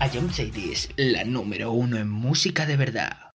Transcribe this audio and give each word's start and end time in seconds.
A 0.00 0.08
John 0.08 0.32
Cities, 0.32 0.88
la 0.96 1.24
número 1.24 1.72
uno 1.72 1.98
en 1.98 2.08
música 2.08 2.64
de 2.64 2.78
verdad. 2.78 3.29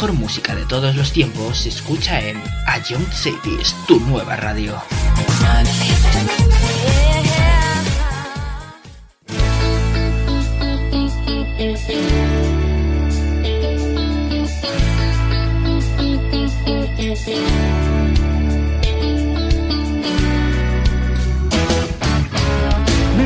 mejor 0.00 0.18
música 0.18 0.54
de 0.54 0.64
todos 0.64 0.96
los 0.96 1.12
tiempos 1.12 1.58
se 1.58 1.68
escucha 1.68 2.22
en 2.22 2.42
A 2.66 2.78
Young 2.78 3.06
Cities, 3.12 3.76
tu 3.86 4.00
nueva 4.00 4.34
radio. 4.34 4.80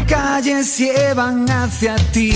calles 0.07 0.79
llevan 0.79 1.49
hacia 1.49 1.95
ti 2.13 2.34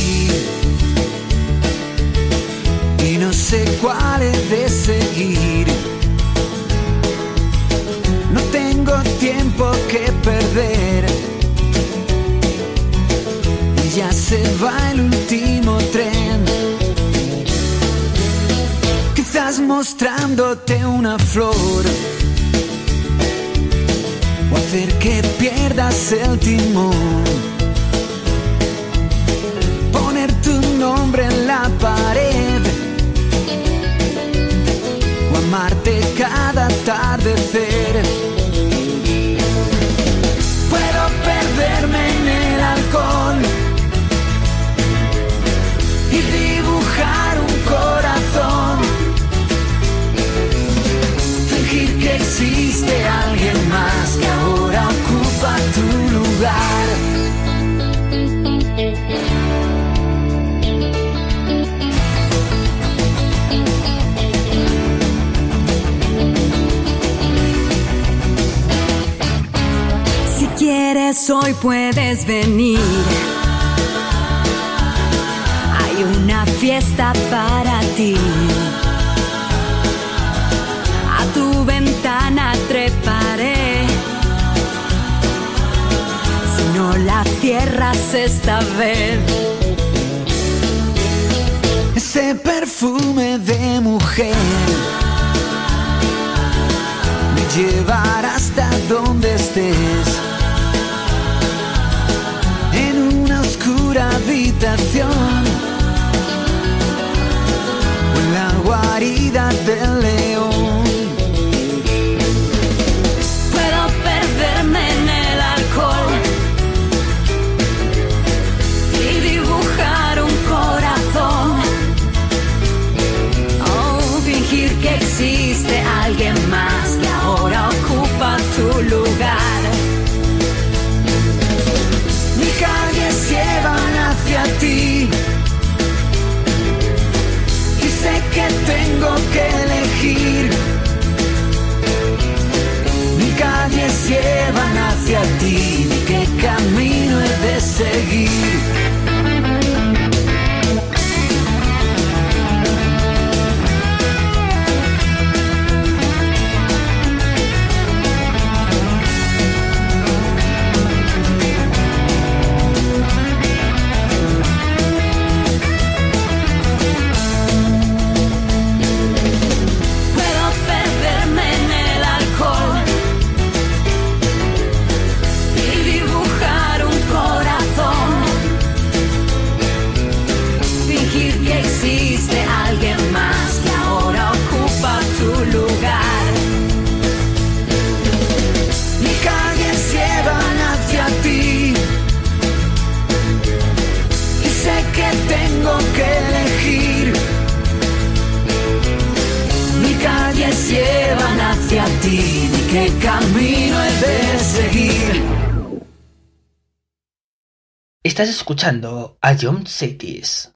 Estás 208.19 208.35
escuchando 208.35 209.17
a 209.21 209.37
John 209.41 209.65
Cities. 209.65 210.53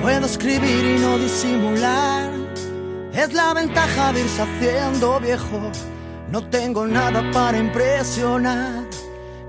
Puedo 0.00 0.26
escribir 0.26 0.84
y 0.84 1.00
no 1.00 1.18
disimular. 1.18 2.30
Es 3.12 3.34
la 3.34 3.54
ventaja 3.54 4.12
de 4.12 4.20
irse 4.20 4.42
haciendo 4.42 5.18
viejo. 5.18 5.72
No 6.30 6.48
tengo 6.48 6.86
nada 6.86 7.28
para 7.32 7.58
impresionar, 7.58 8.84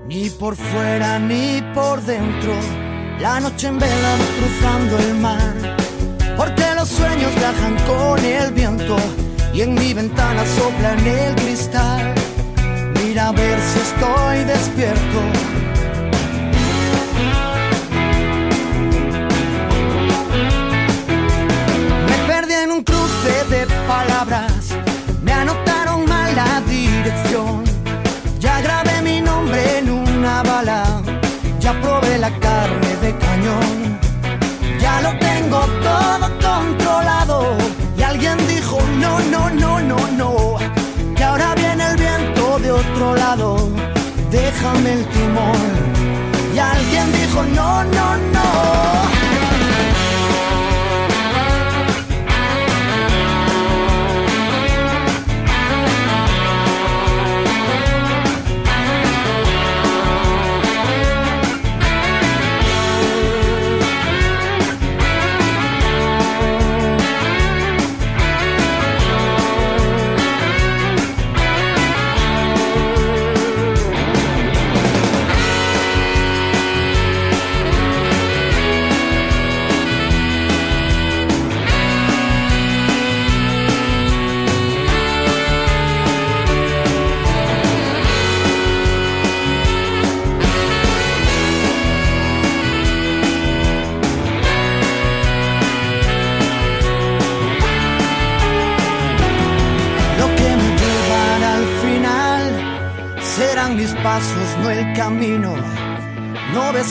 ni 0.08 0.30
por 0.30 0.56
fuera 0.56 1.20
ni 1.20 1.62
por 1.76 2.02
dentro. 2.02 2.79
La 3.20 3.38
noche 3.38 3.66
en 3.66 3.78
vela 3.78 4.16
cruzando 4.38 4.98
el 4.98 5.14
mar, 5.16 5.76
porque 6.38 6.64
los 6.74 6.88
sueños 6.88 7.30
viajan 7.36 7.76
con 7.86 8.24
el 8.24 8.50
viento 8.52 8.96
y 9.52 9.60
en 9.60 9.74
mi 9.74 9.92
ventana 9.92 10.42
sopla 10.56 10.94
el 10.94 11.34
cristal. 11.34 12.14
Mira 12.94 13.28
a 13.28 13.32
ver 13.32 13.58
si 13.60 13.78
estoy 13.78 14.44
despierto. 14.44 15.20
Me 22.08 22.26
perdí 22.26 22.54
en 22.54 22.70
un 22.72 22.82
cruce 22.82 23.44
de 23.50 23.66
palabras, 23.86 24.59
la 32.20 32.30
carne 32.38 32.96
de 33.00 33.16
cañón. 33.16 33.98
Ya 34.78 35.00
lo 35.00 35.10
tengo 35.18 35.60
todo 35.88 36.26
controlado. 36.46 37.56
Y 37.96 38.02
alguien 38.02 38.36
dijo, 38.46 38.78
no, 38.98 39.18
no, 39.32 39.48
no, 39.50 39.80
no, 39.80 39.96
no. 40.18 40.56
Que 41.16 41.24
ahora 41.24 41.54
viene 41.54 41.82
el 41.90 41.96
viento 41.96 42.58
de 42.58 42.70
otro 42.72 43.16
lado. 43.16 43.68
Déjame 44.30 44.92
el 44.92 45.04
timón. 45.06 45.62
Y 46.54 46.58
alguien 46.58 47.06
dijo, 47.12 47.42
no, 47.54 47.84
no, 47.84 48.16
no. 48.34 49.19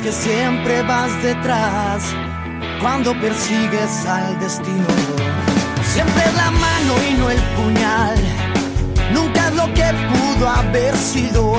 Que 0.03 0.13
siempre 0.13 0.81
vas 0.83 1.11
detrás 1.21 2.03
cuando 2.81 3.11
persigues 3.19 4.05
al 4.05 4.39
destino. 4.39 4.87
Siempre 5.83 6.23
es 6.23 6.35
la 6.35 6.51
mano 6.51 6.93
y 7.09 7.13
no 7.15 7.29
el 7.29 7.37
puñal. 7.57 8.15
Nunca 9.13 9.49
es 9.49 9.55
lo 9.55 9.65
que 9.73 9.83
pudo 10.09 10.47
haber 10.47 10.95
sido. 10.95 11.53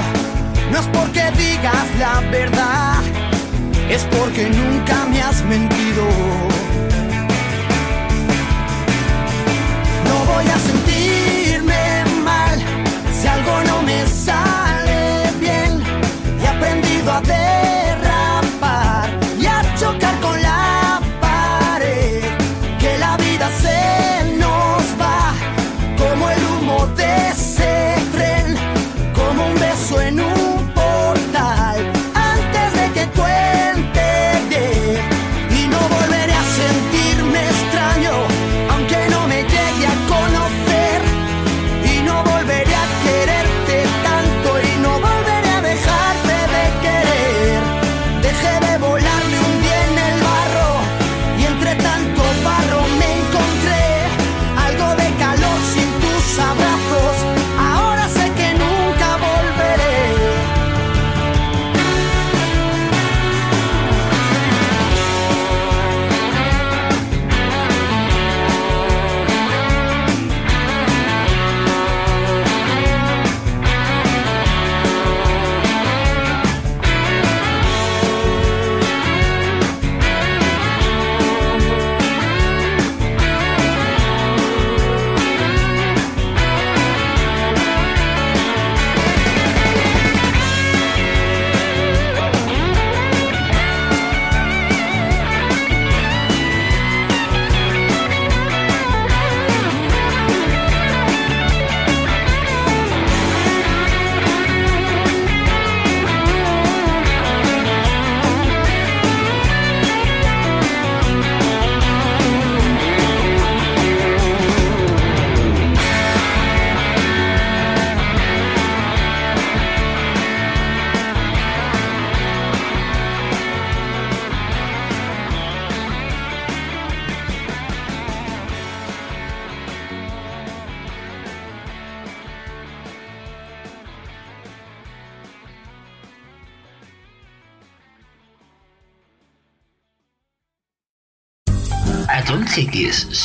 No 0.72 0.78
es 0.78 0.86
porque 0.86 1.30
digas 1.36 1.86
la 1.98 2.20
verdad, 2.30 3.02
es 3.90 4.04
porque 4.04 4.48
nunca 4.48 5.04
me 5.10 5.20
has 5.20 5.44
mentido. 5.44 6.04
No 10.06 10.32
voy 10.32 10.46
a 10.46 10.58
sentirme 10.58 12.04
mal 12.24 12.58
si 13.12 13.28
algo 13.28 13.62
no 13.64 13.82
me 13.82 14.06
sale 14.06 14.39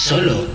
solo 0.05 0.54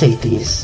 say 0.00 0.14
this. 0.14 0.59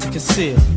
To 0.00 0.10
conceal. 0.10 0.67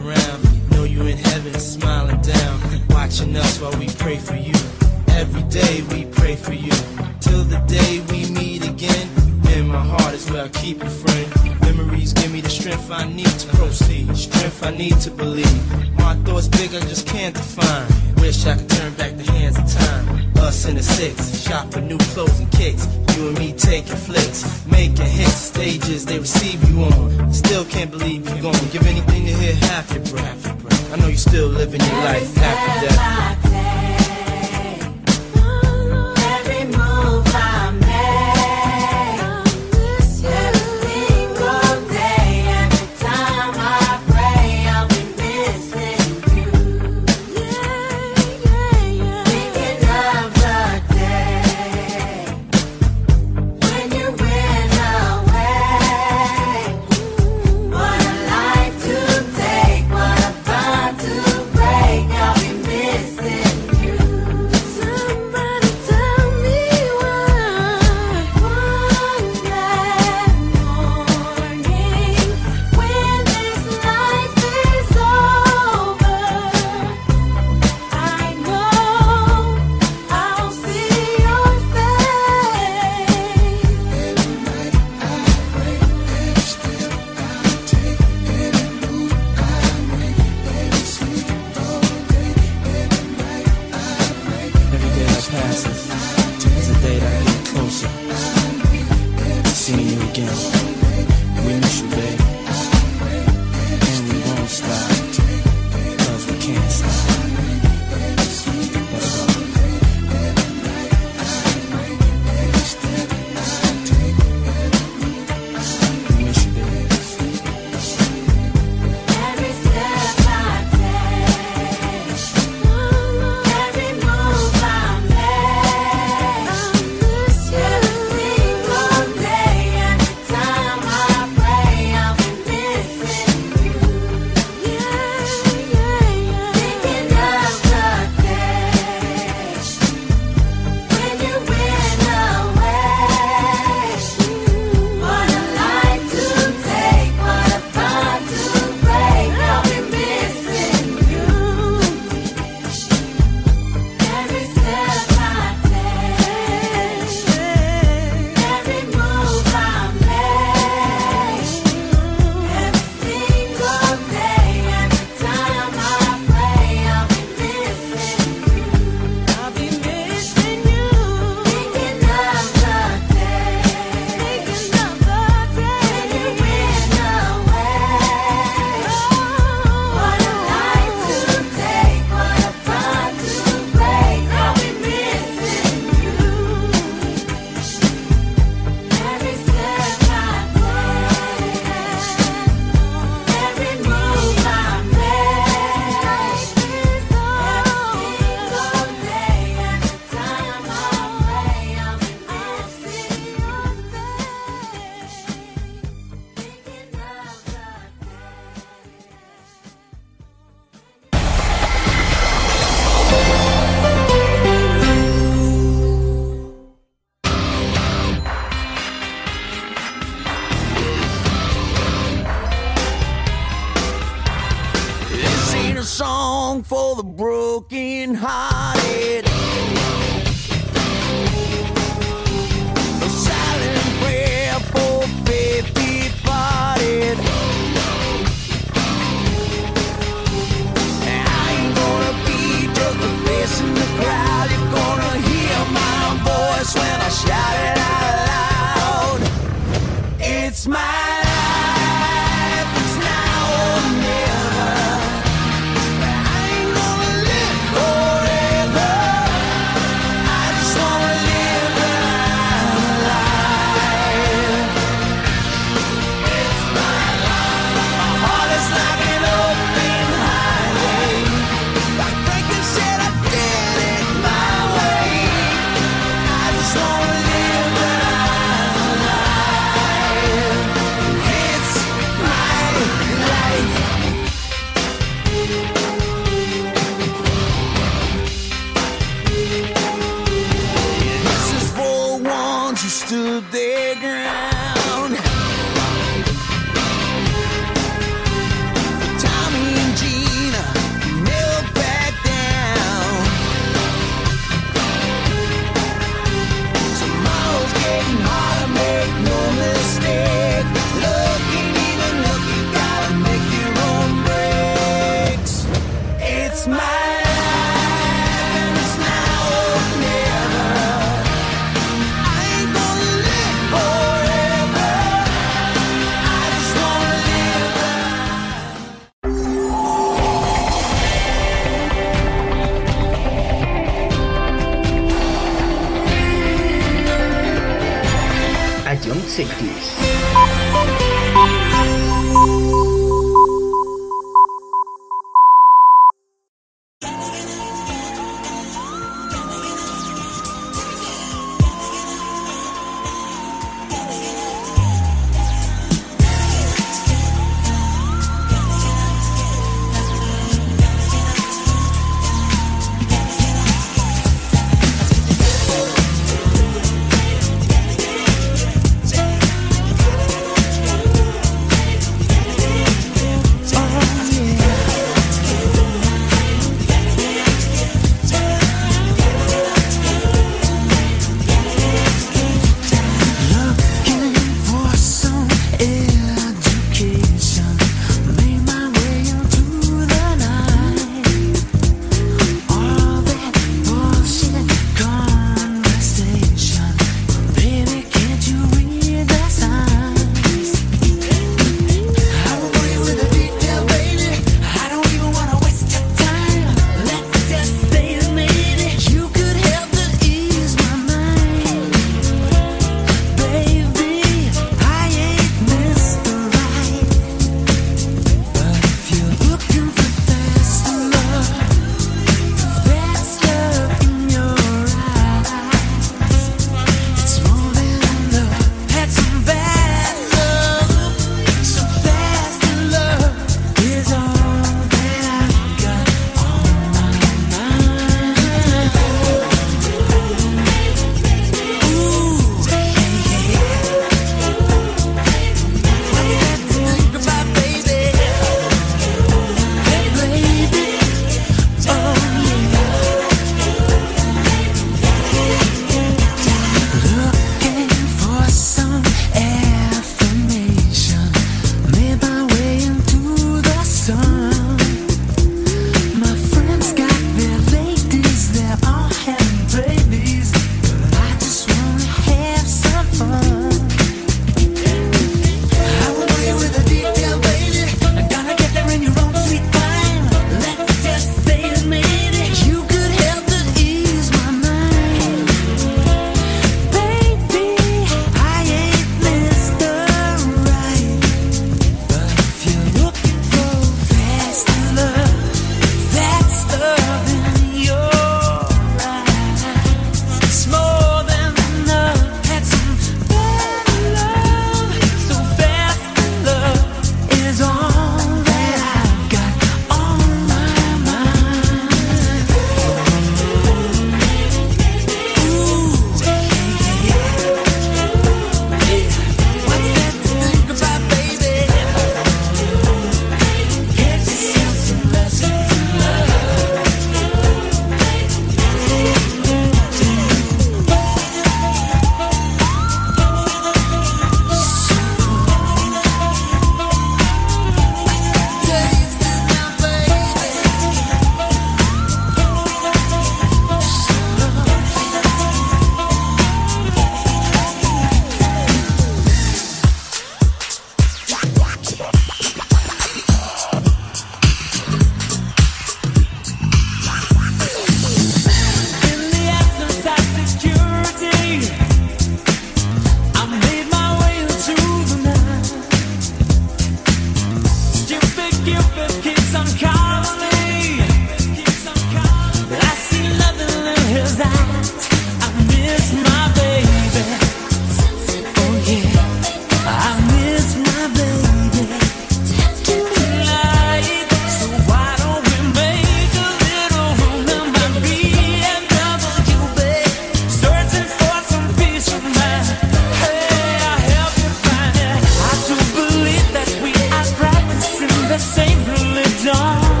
done 599.43 600.00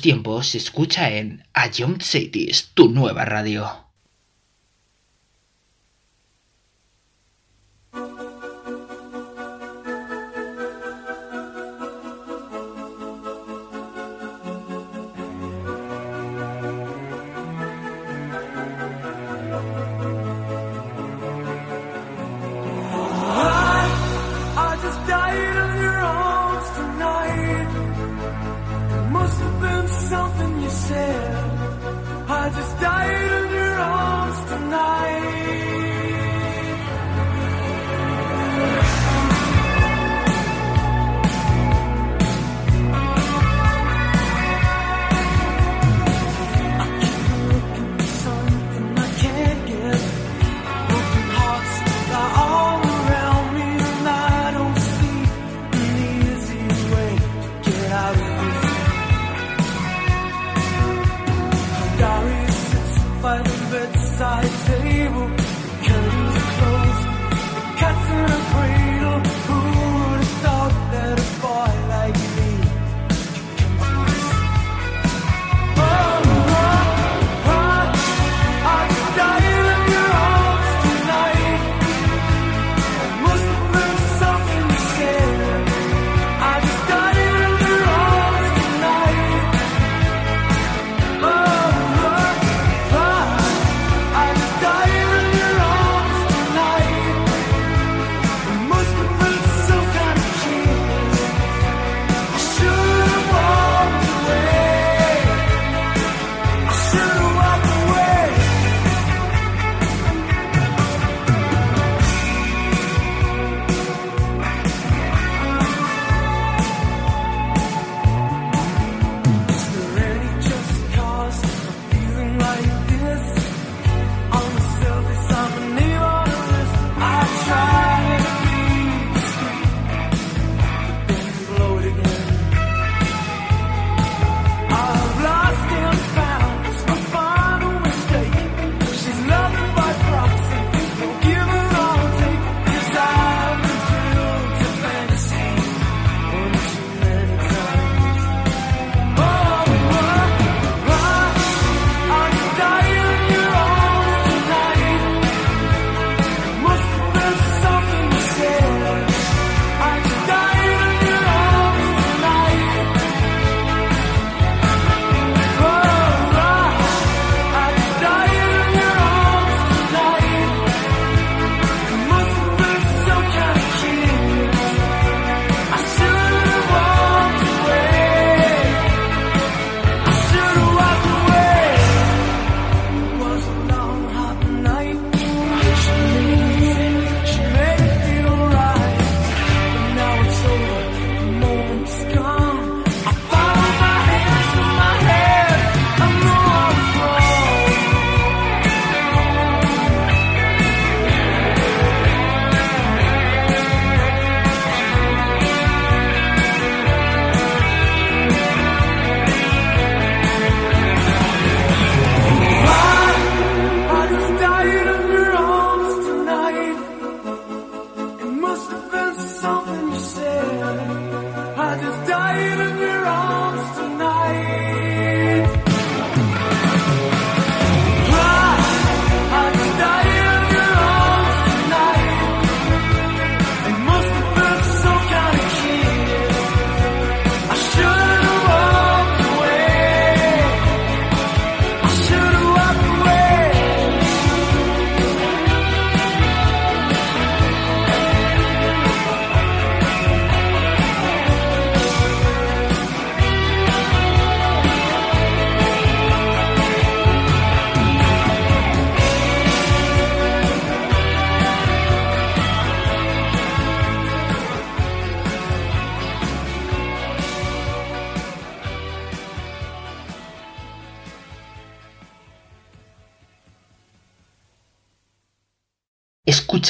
tiempos 0.00 0.48
se 0.48 0.58
escucha 0.58 1.10
en 1.10 1.44
Young 1.72 2.02
Cities, 2.02 2.70
tu 2.74 2.88
nueva 2.88 3.24
radio. 3.24 3.89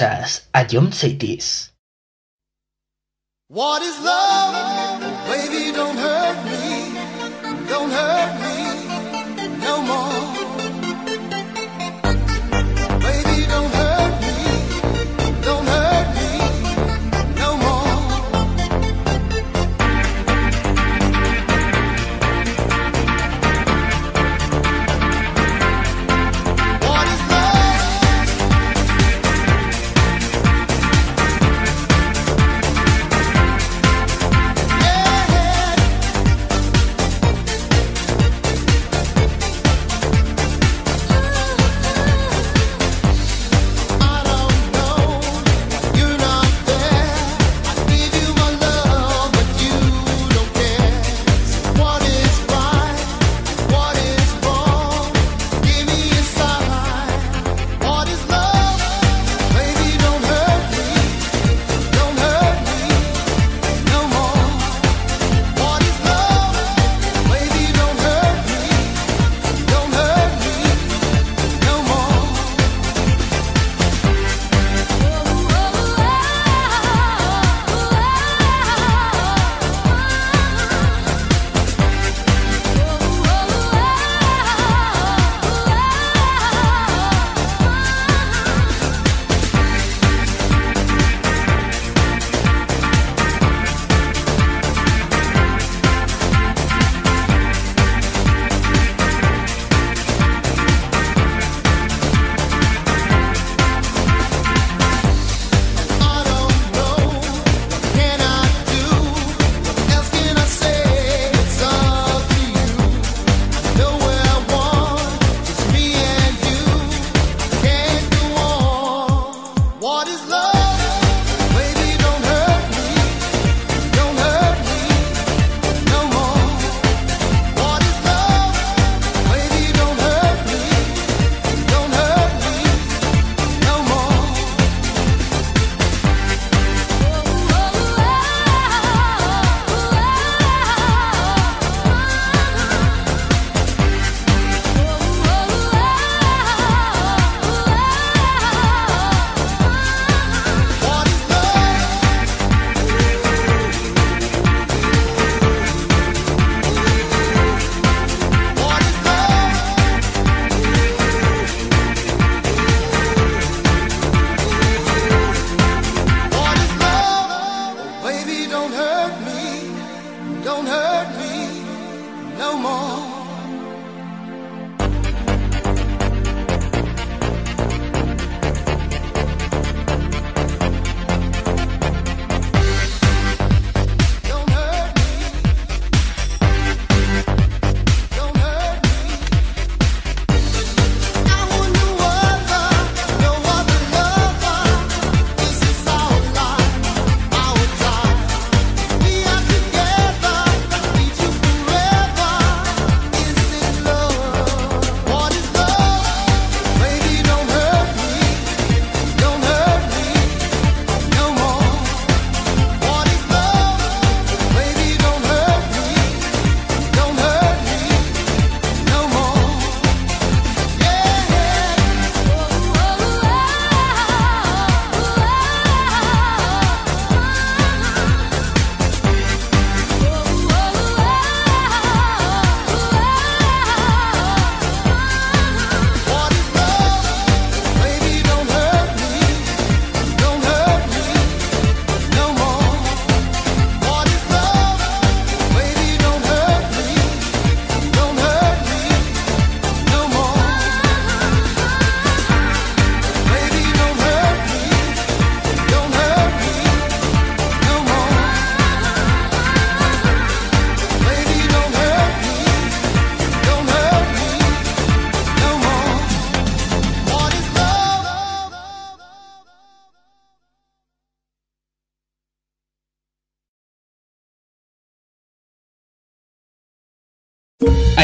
Escuchas 0.01 0.49
a 0.55 0.67
John 0.67 0.95
Saitis. 0.95 1.70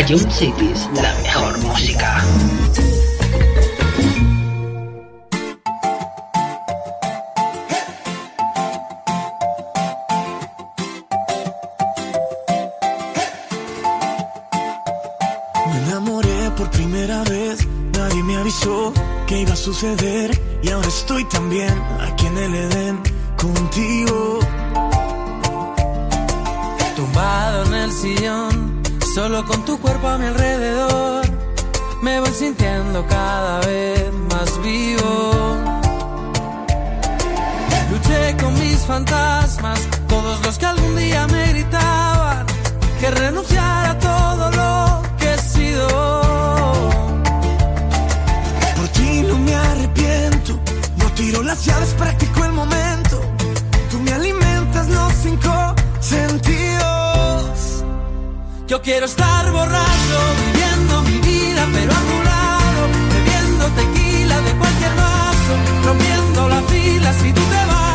Jump 0.09 0.31
Cities, 0.31 0.89
la 0.95 1.13
mejor 1.23 1.59
música. 1.59 2.25
Me 15.67 15.77
enamoré 15.89 16.51
por 16.57 16.71
primera 16.71 17.25
vez, 17.25 17.67
nadie 17.93 18.23
me 18.23 18.37
avisó 18.37 18.93
que 19.27 19.41
iba 19.41 19.55
a 19.55 19.57
suceder 19.57 20.41
y 20.63 20.71
ahora 20.71 20.87
estoy 20.87 21.25
también 21.25 21.75
aquí 22.01 22.27
en 22.27 22.39
el 22.39 22.55
Edén 22.55 23.03
contigo. 23.37 24.39
Tumbado 26.95 27.65
en 27.67 27.75
el 27.75 27.93
sillón, 27.93 28.76
solo 29.17 29.47
con 29.47 29.65
tu 29.65 29.81
cuerpo 29.81 30.09
a 30.09 30.19
mi 30.19 30.27
alrededor, 30.27 31.25
me 32.03 32.21
voy 32.21 32.31
sintiendo 32.33 33.07
cada 33.07 33.61
vez 33.61 34.13
más 34.13 34.63
vivo. 34.63 35.57
Luché 37.91 38.37
con 38.37 38.53
mis 38.59 38.77
fantasmas, 38.85 39.81
todos 40.07 40.45
los 40.45 40.59
que 40.59 40.67
algún 40.67 40.95
día 40.97 41.27
me 41.29 41.49
gritaban 41.49 42.45
que 43.01 43.11
renunciara 43.11 43.93
a 43.93 43.99
todo 43.99 44.51
lo 44.51 45.03
que 45.19 45.33
he 45.33 45.39
sido. 45.39 45.89
Por 48.77 48.89
ti 48.89 49.23
no 49.27 49.39
me 49.39 49.55
arrepiento, 49.55 50.61
no 50.99 51.07
tiro 51.15 51.43
las 51.43 51.65
llaves, 51.65 51.95
practico 51.95 52.45
el 52.45 52.53
momento. 52.53 53.23
Tú 53.91 53.99
me 53.99 54.13
alimentas 54.13 54.87
los 54.89 55.11
cinco 55.23 55.75
sentidos. 56.01 56.76
Yo 58.67 58.83
quiero 58.83 59.07
estar 59.07 59.53
borracho, 59.53 60.19
viviendo 60.45 61.03
mi 61.03 61.19
vida, 61.19 61.69
pero 61.73 61.93
a 61.93 62.01
tu 62.01 62.25
lado, 62.25 62.89
bebiendo 63.15 63.65
tequila 63.81 64.41
de 64.41 64.53
cualquier 64.59 64.95
vaso, 64.97 65.53
rompiendo 65.85 66.49
la 66.49 66.63
fila 66.63 67.13
si 67.13 67.33
tú 67.33 67.41
te 67.43 67.67
vas. 67.67 67.86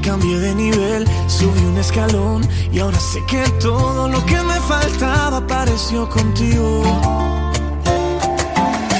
Cambié 0.00 0.38
de 0.38 0.54
nivel, 0.54 1.04
subí 1.26 1.64
un 1.64 1.76
escalón 1.76 2.46
y 2.72 2.78
ahora 2.78 3.00
sé 3.00 3.20
que 3.26 3.42
todo 3.60 4.08
lo 4.08 4.24
que 4.24 4.40
me 4.42 4.54
faltaba 4.60 5.38
apareció 5.38 6.08
contigo. 6.08 6.82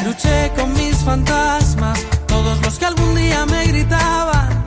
Luché 0.04 0.50
con 0.56 0.72
mis 0.72 0.96
fantasmas, 0.96 2.04
todos 2.26 2.60
los 2.62 2.78
que 2.78 2.86
algún 2.86 3.14
día 3.14 3.46
me 3.46 3.64
gritaban 3.66 4.64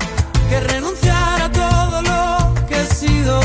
que 0.50 0.60
renunciara 0.62 1.46
a 1.46 1.52
todo 1.52 2.02
lo 2.02 2.66
que 2.66 2.82
he 2.82 2.86
sido. 2.86 3.42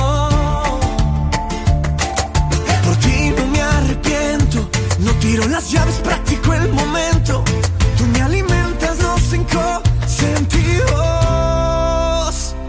Por 2.85 2.97
ti 2.98 3.32
no 3.36 3.47
me 3.48 3.60
arrepiento, 3.60 4.69
no 5.01 5.10
tiro 5.15 5.44
las 5.48 5.73
llaves, 5.73 5.97
practico 5.97 6.55
el 6.55 6.73
momento. 6.73 7.18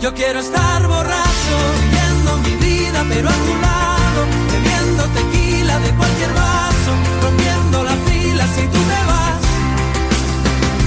Yo 0.10 0.15
quiero 0.15 0.40
estar 0.40 0.88
borracho, 0.88 1.56
viviendo 1.84 2.38
mi 2.38 2.56
vida, 2.56 3.06
pero 3.07 3.30
a 3.30 3.31
tu 3.31 3.53
lado, 3.61 4.22
bebiendo 4.52 5.03
tequila 5.14 5.77
de 5.81 5.91
cualquier 5.91 6.34
vaso, 6.34 6.91
rompiendo 7.22 7.84
la 7.84 7.95
fila 8.07 8.44
si 8.56 8.61
tú 8.73 8.80
te 8.91 8.99
vas. 9.11 9.40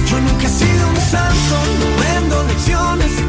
Yo 0.09 0.19
nunca 0.19 0.45
he 0.45 0.49
sido 0.49 0.89
un 0.89 0.97
santo, 0.97 1.55
no 1.79 1.87
vendo 2.03 2.43
lecciones 2.43 3.22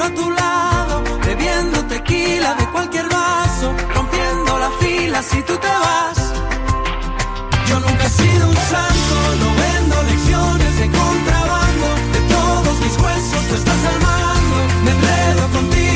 pero 0.00 0.12
a 0.12 0.14
tu 0.14 0.30
lado, 0.30 1.18
bebiendo 1.26 1.84
tequila 1.84 2.54
de 2.54 2.66
cualquier 2.68 3.06
vaso, 3.08 3.74
rompiendo 3.94 4.58
la 4.58 4.70
fila 4.80 5.22
si 5.22 5.42
tú 5.42 5.54
te 5.58 5.68
vas. 5.68 6.18
Yo 7.68 7.80
nunca 7.80 8.04
he 8.04 8.08
sido 8.08 8.48
un 8.48 8.56
santo, 8.56 9.14
no 9.40 9.48
vendo 9.62 10.02
lecciones 10.04 10.78
de 10.78 10.86
contrabando. 10.90 11.86
De 12.14 12.20
todos 12.34 12.80
mis 12.80 12.96
huesos 13.02 13.48
tú 13.48 13.54
estás 13.54 13.84
al 13.90 14.00
mando. 14.00 14.56
Me 14.84 14.90
enredo 14.90 15.48
contigo 15.52 15.89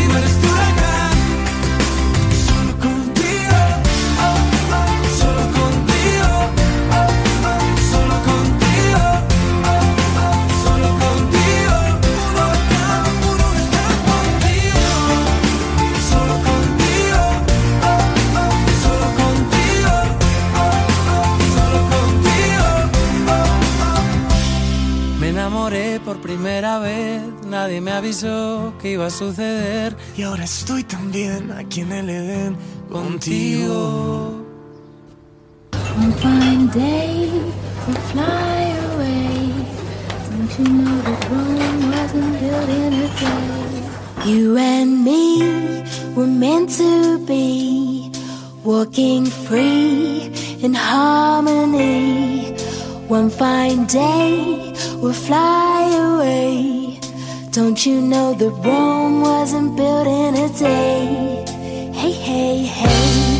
por 26.14 26.20
primera 26.20 26.78
vez, 26.78 27.22
nadie 27.46 27.80
me 27.80 27.90
avisó 27.90 28.72
que 28.80 28.92
iba 28.92 29.06
a 29.06 29.10
suceder. 29.10 29.96
Y 30.16 30.22
ahora 30.22 30.44
estoy 30.44 30.84
también 30.84 31.50
aquí 31.52 31.80
en 31.80 31.92
el 31.92 32.10
Edén 32.10 32.56
contigo. 32.90 34.44
One 35.96 36.12
fine 36.14 36.66
day 36.72 37.30
we'll 37.86 37.96
fly 38.12 38.74
away. 38.92 39.52
Don't 40.30 40.58
you 40.58 40.64
know 40.64 41.02
that 41.02 41.30
Rome 41.30 41.90
wasn't 41.90 42.40
built 42.40 42.68
in 42.68 42.92
a 42.92 43.08
day? 43.20 44.30
You 44.30 44.56
and 44.56 45.04
me 45.04 45.84
were 46.14 46.26
meant 46.26 46.70
to 46.78 47.18
be 47.26 48.10
walking 48.64 49.26
free 49.26 50.32
in 50.60 50.74
harmony. 50.74 52.54
One 53.08 53.30
fine 53.30 53.86
day 53.86 54.73
we'll 55.04 55.12
fly 55.12 55.82
away. 56.08 56.98
Don't 57.50 57.84
you 57.84 58.00
know 58.00 58.32
that 58.32 58.50
Rome 58.64 59.20
wasn't 59.20 59.76
built 59.76 60.06
in 60.06 60.34
a 60.34 60.48
day? 60.48 61.44
Hey, 61.92 62.12
hey, 62.12 62.58
hey. 62.64 63.33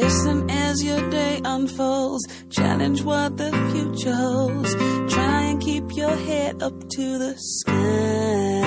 Listen 0.00 0.48
as 0.48 0.82
your 0.82 1.10
day 1.10 1.42
unfolds. 1.44 2.26
Challenge 2.48 3.02
what 3.02 3.36
the 3.36 3.50
future 3.70 4.14
holds. 4.14 4.74
Try 5.12 5.42
and 5.50 5.60
keep 5.60 5.94
your 5.94 6.16
head 6.16 6.62
up 6.62 6.72
to 6.96 7.18
the 7.18 7.34
sky. 7.36 8.60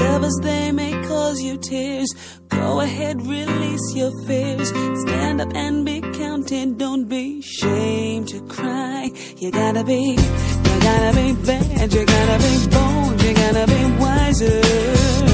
Lovers, 0.00 0.38
they 0.42 0.70
may 0.70 0.92
cause 1.08 1.40
you 1.40 1.56
tears. 1.58 2.08
Go 2.48 2.80
ahead, 2.80 3.20
release 3.26 3.94
your 3.94 4.12
fears. 4.26 4.68
Stand 5.02 5.40
up 5.40 5.52
and 5.56 5.84
be 5.84 6.00
counted. 6.00 6.78
Don't 6.78 7.08
be 7.08 7.40
ashamed 7.40 8.28
to 8.28 8.40
cry. 8.46 9.10
You 9.38 9.50
gotta 9.50 9.82
be, 9.82 10.16
you 10.66 10.74
gotta 10.88 11.12
be 11.16 11.32
bad. 11.48 11.92
You 11.92 12.06
gotta 12.06 12.38
be 12.46 12.54
bold. 12.74 13.22
You 13.22 13.34
gotta 13.34 13.66
be 13.66 13.80
wiser. 14.00 15.33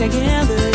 together. 0.00 0.69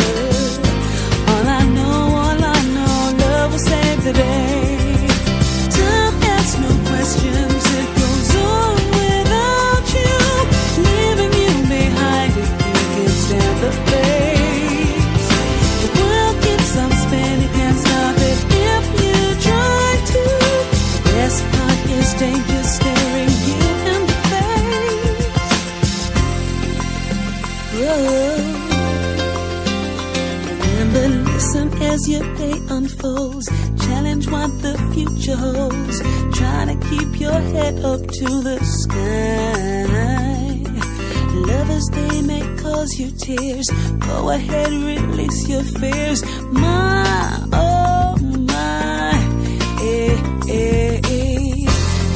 As 31.96 32.08
your 32.08 32.26
day 32.36 32.56
unfolds. 32.76 33.46
Challenge 33.86 34.24
what 34.34 34.50
the 34.64 34.74
future 34.92 35.38
holds. 35.44 35.96
Try 36.38 36.60
to 36.70 36.76
keep 36.88 37.10
your 37.24 37.40
head 37.54 37.74
up 37.92 38.00
to 38.18 38.28
the 38.48 38.58
sky. 38.80 39.86
Lovers, 41.48 41.86
they 41.96 42.22
may 42.30 42.44
cause 42.62 42.90
you 43.00 43.08
tears. 43.24 43.68
Go 44.08 44.30
ahead, 44.30 44.70
release 44.90 45.48
your 45.48 45.64
fears. 45.80 46.20
My, 46.52 47.04
oh 47.52 48.16
my, 48.52 49.12
eh, 49.92 50.16
eh, 50.48 51.00
eh. 51.18 51.54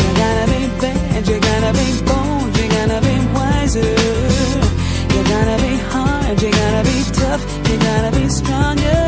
You 0.00 0.10
gotta 0.22 0.46
be 0.54 0.62
bad, 0.82 1.28
you 1.28 1.38
gotta 1.50 1.72
be 1.80 1.88
bold, 2.08 2.50
you 2.58 2.66
gotta 2.76 3.00
be 3.08 3.16
wiser. 3.36 3.92
You 5.12 5.20
gotta 5.34 5.56
be 5.66 5.74
hard, 5.92 6.36
you 6.42 6.50
gotta 6.60 6.82
be 6.90 6.98
tough, 7.20 7.42
you 7.68 7.76
gotta 7.88 8.10
be 8.18 8.28
stronger. 8.28 8.99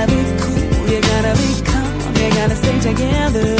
Gotta 0.00 0.12
be 0.12 0.40
cool, 0.40 0.88
you 0.88 1.00
gotta 1.02 1.34
be 1.36 1.60
calm, 1.62 2.16
you 2.16 2.30
gotta 2.30 2.56
stay 2.56 2.80
together. 2.80 3.59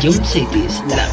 Ion 0.00 0.24
Cities, 0.24 0.82
la 0.94 1.07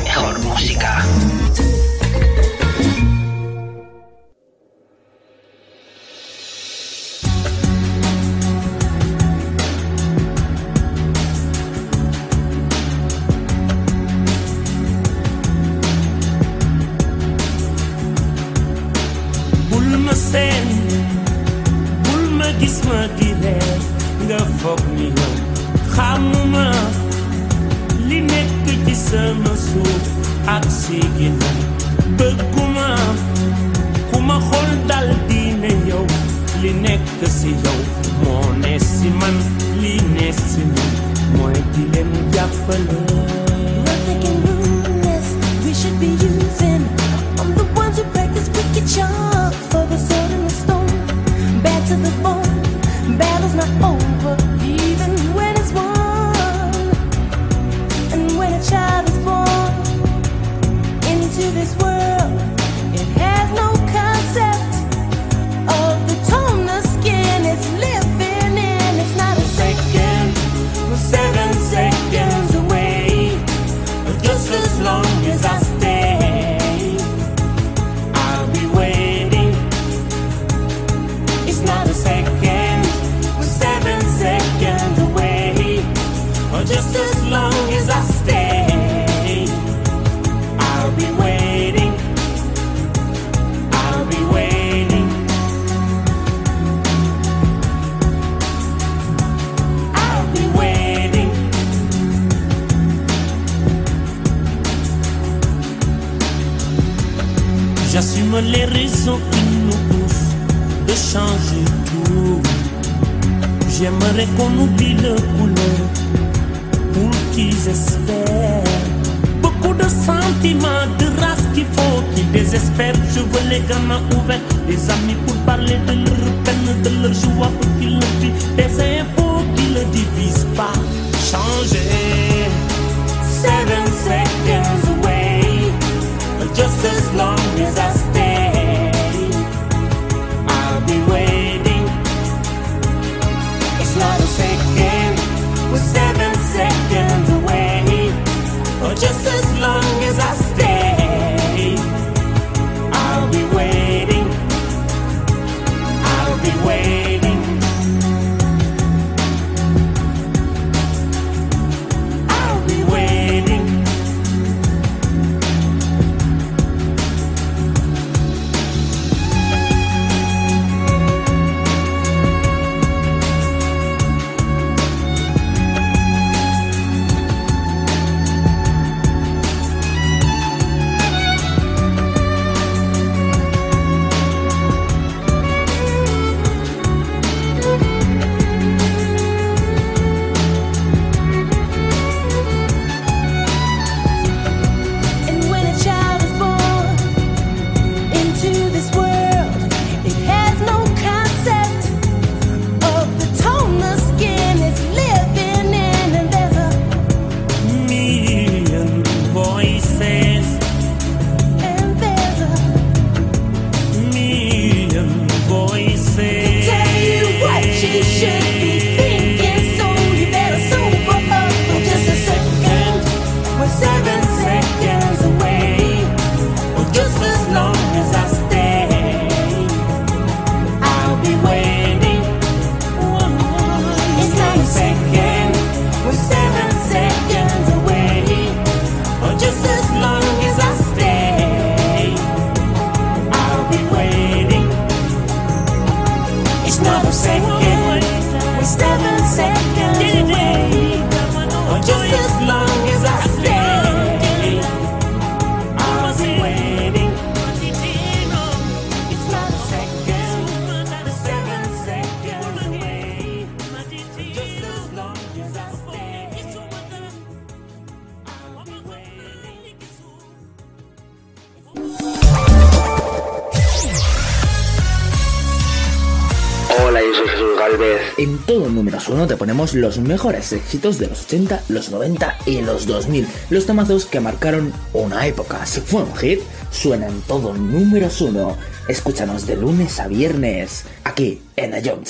los 279.76 279.99
mejores 279.99 280.53
éxitos 280.53 280.97
de 280.97 281.07
los 281.07 281.26
80, 281.26 281.64
los 281.69 281.91
90 281.91 282.38
y 282.45 282.61
los 282.61 282.88
2000, 282.88 283.27
los 283.49 283.65
temazos 283.65 284.06
que 284.06 284.19
marcaron 284.19 284.73
una 284.93 285.27
época. 285.27 285.65
Si 285.65 285.81
fue 285.81 286.03
un 286.03 286.15
hit, 286.15 286.39
suenan 286.72 287.22
todo 287.27 287.53
números 287.53 288.22
uno. 288.22 288.57
Escúchanos 288.88 289.45
de 289.45 289.57
lunes 289.57 289.99
a 289.99 290.07
viernes, 290.07 290.85
aquí 291.03 291.41
en 291.56 291.73
Ion 291.84 292.03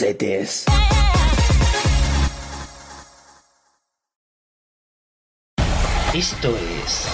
Esto 6.14 6.56
es... 6.82 7.06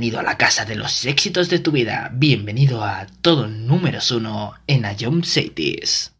Bienvenido 0.00 0.20
a 0.20 0.30
la 0.30 0.38
casa 0.38 0.64
de 0.64 0.76
los 0.76 1.04
éxitos 1.04 1.50
de 1.50 1.58
tu 1.58 1.72
vida. 1.72 2.10
Bienvenido 2.14 2.82
a 2.82 3.06
todo 3.20 3.48
números 3.48 4.10
uno 4.10 4.54
en 4.66 4.86
Ayom 4.86 5.22
Cities. 5.22 6.14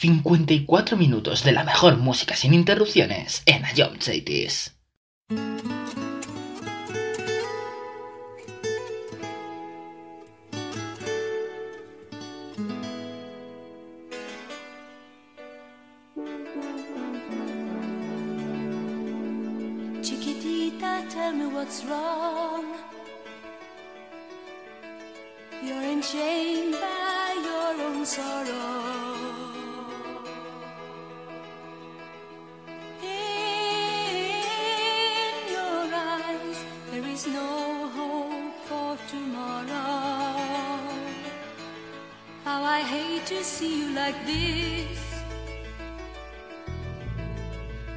54 0.00 0.96
minutos 0.96 1.44
de 1.44 1.52
la 1.52 1.62
mejor 1.62 1.98
música 1.98 2.34
sin 2.34 2.54
interrupciones 2.54 3.42
en 3.44 3.62
Ion 3.76 4.00
Cities. 4.00 4.74
Chiquitita, 20.00 21.04
tell 21.10 21.34
me 21.34 21.44
what's 21.48 21.84
wrong. 21.84 22.64
You're 25.62 25.82
enchained 25.82 26.72
by 26.72 27.34
your 27.44 27.86
own 27.86 28.06
sorrow. 28.06 28.89
to 43.30 43.44
see 43.44 43.78
you 43.82 43.88
like 43.94 44.26
this. 44.26 45.22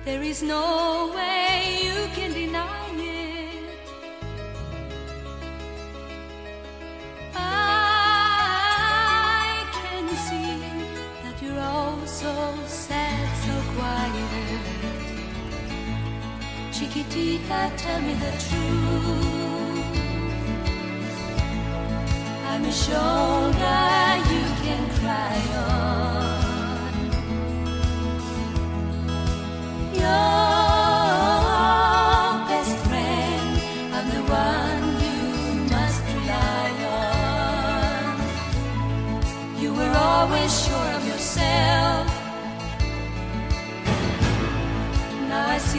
There 0.06 0.22
is 0.22 0.44
no 0.44 1.12
way 1.16 1.80
you 1.86 2.08
can 2.14 2.34
deny 2.34 2.92
it. 2.92 3.90
I 7.34 8.46
can 9.74 10.08
see 10.28 10.62
that 11.24 11.36
you're 11.42 11.60
all 11.60 12.06
so 12.06 12.34
sad, 12.68 13.28
so 13.46 13.56
quiet. 13.74 14.62
Chiquitita, 16.76 17.62
tell 17.76 18.02
me 18.02 18.14
the 18.26 18.34
truth. 18.46 19.98
I'm 22.50 22.64
a 22.66 22.72
shoulder. 22.72 24.03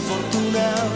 Fortuna 0.00 0.95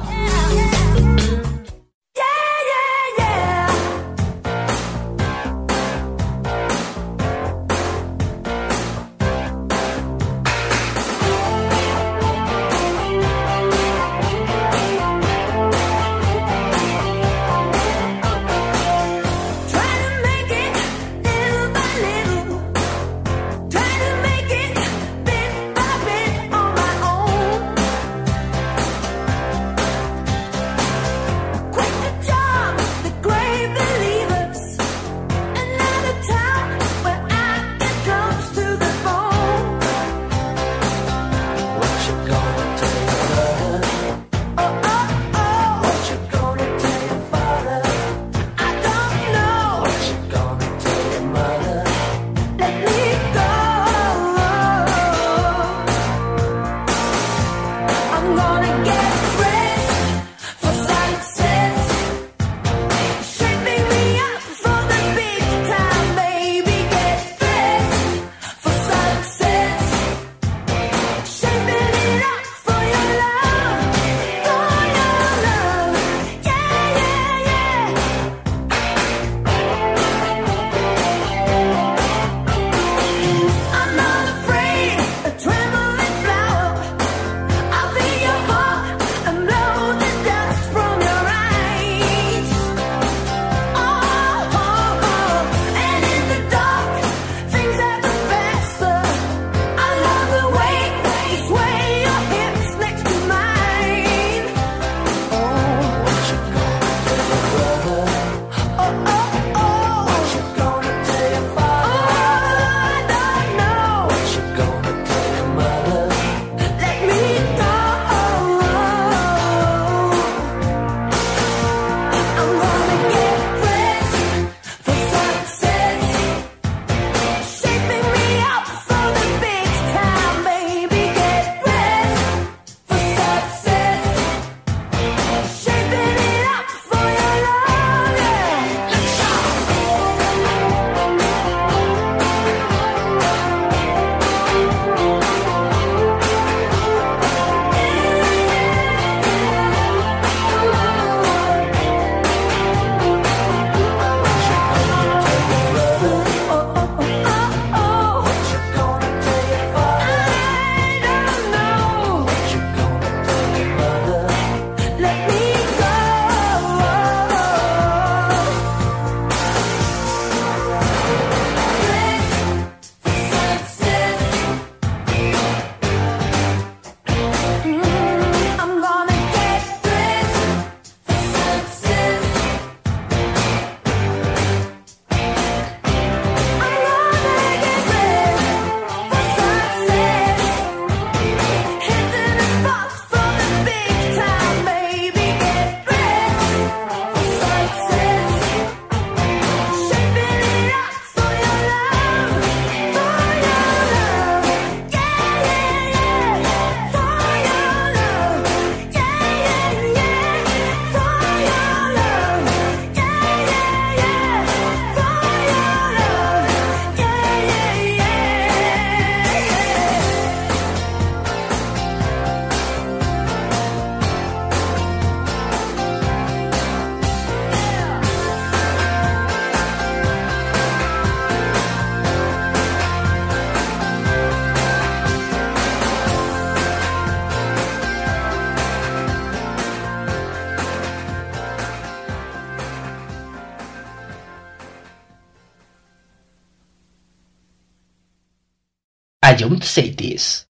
don't 249.51 249.63
say 249.63 249.89
this. 249.91 250.45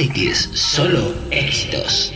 Cities, 0.00 0.48
solo 0.54 1.12
éxitos. 1.30 2.09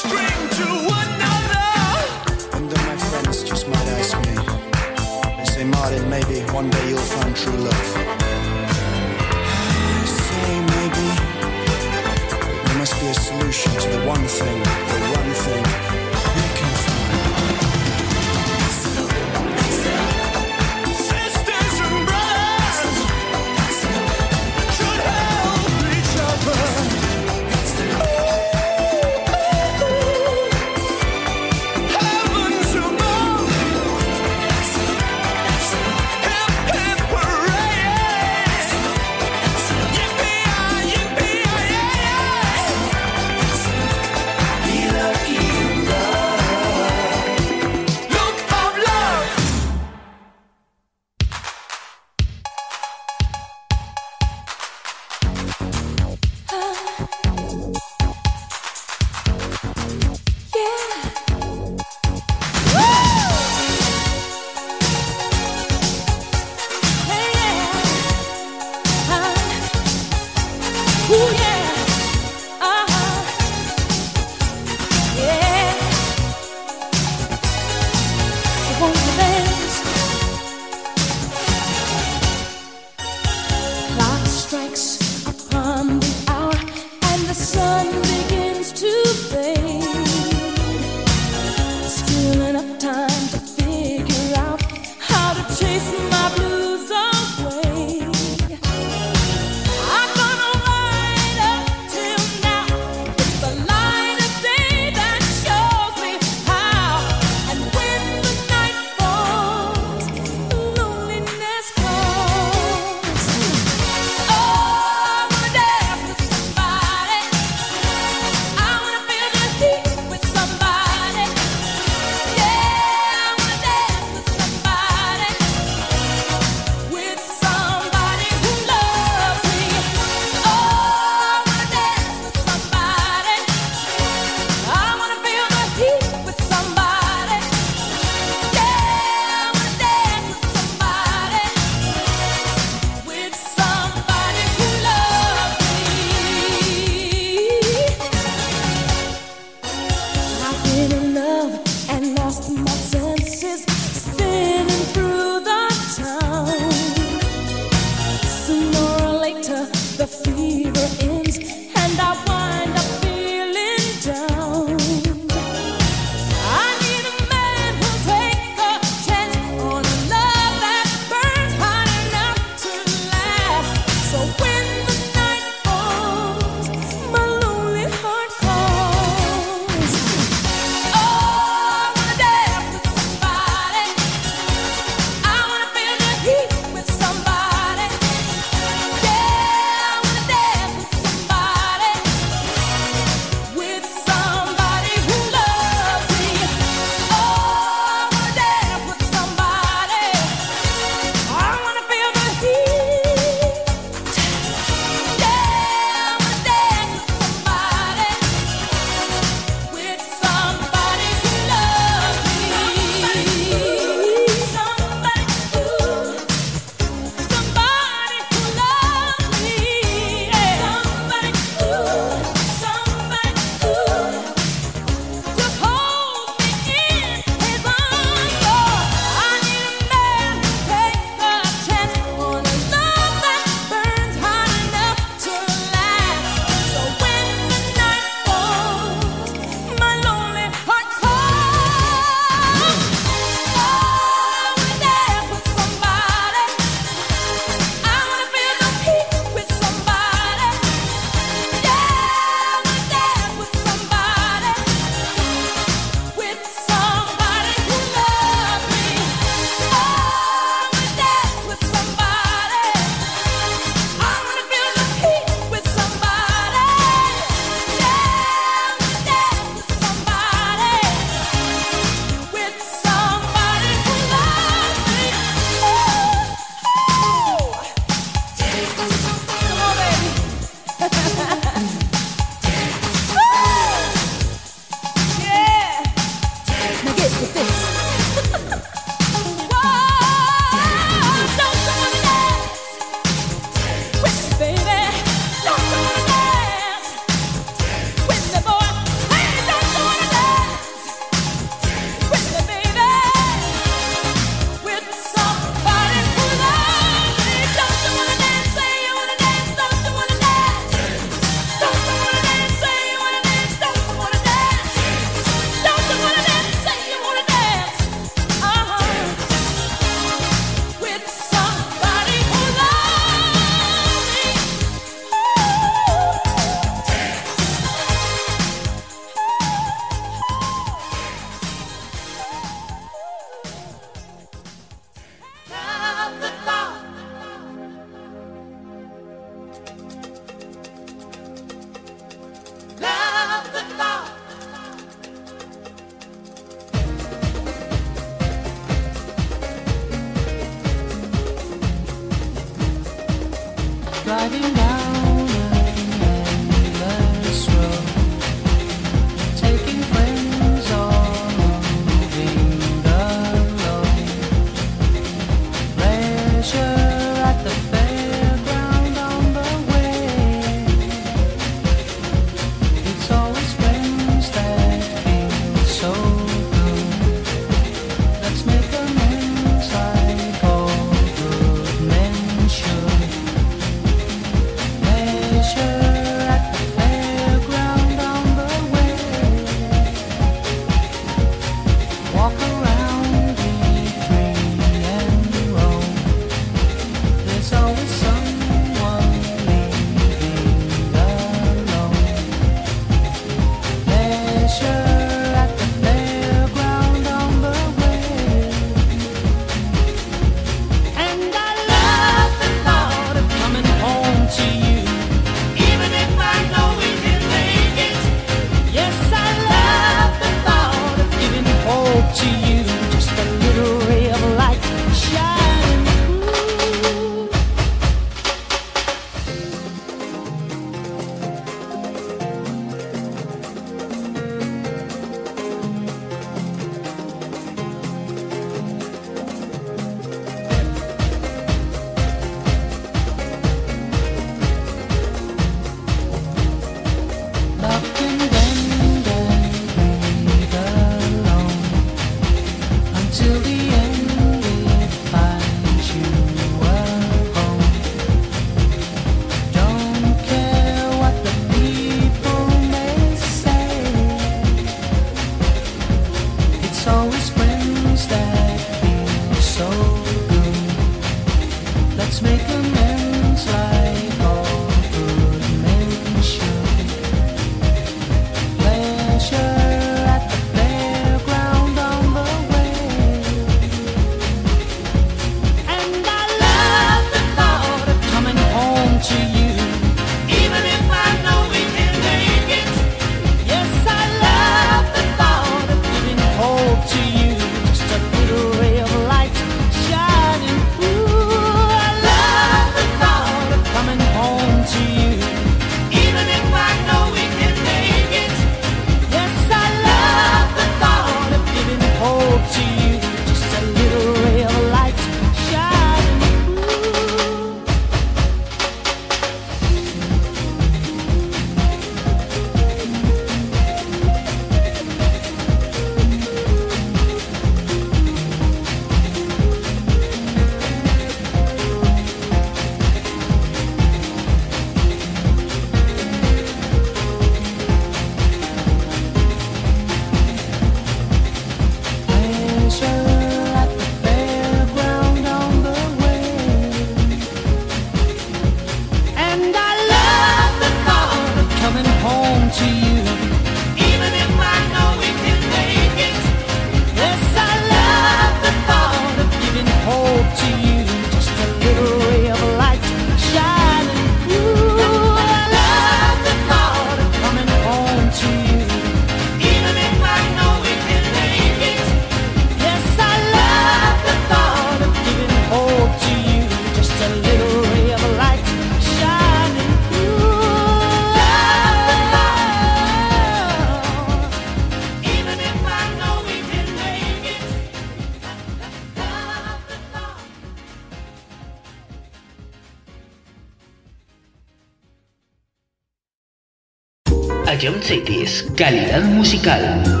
Calidad 598.61 599.01
musical. 599.05 600.00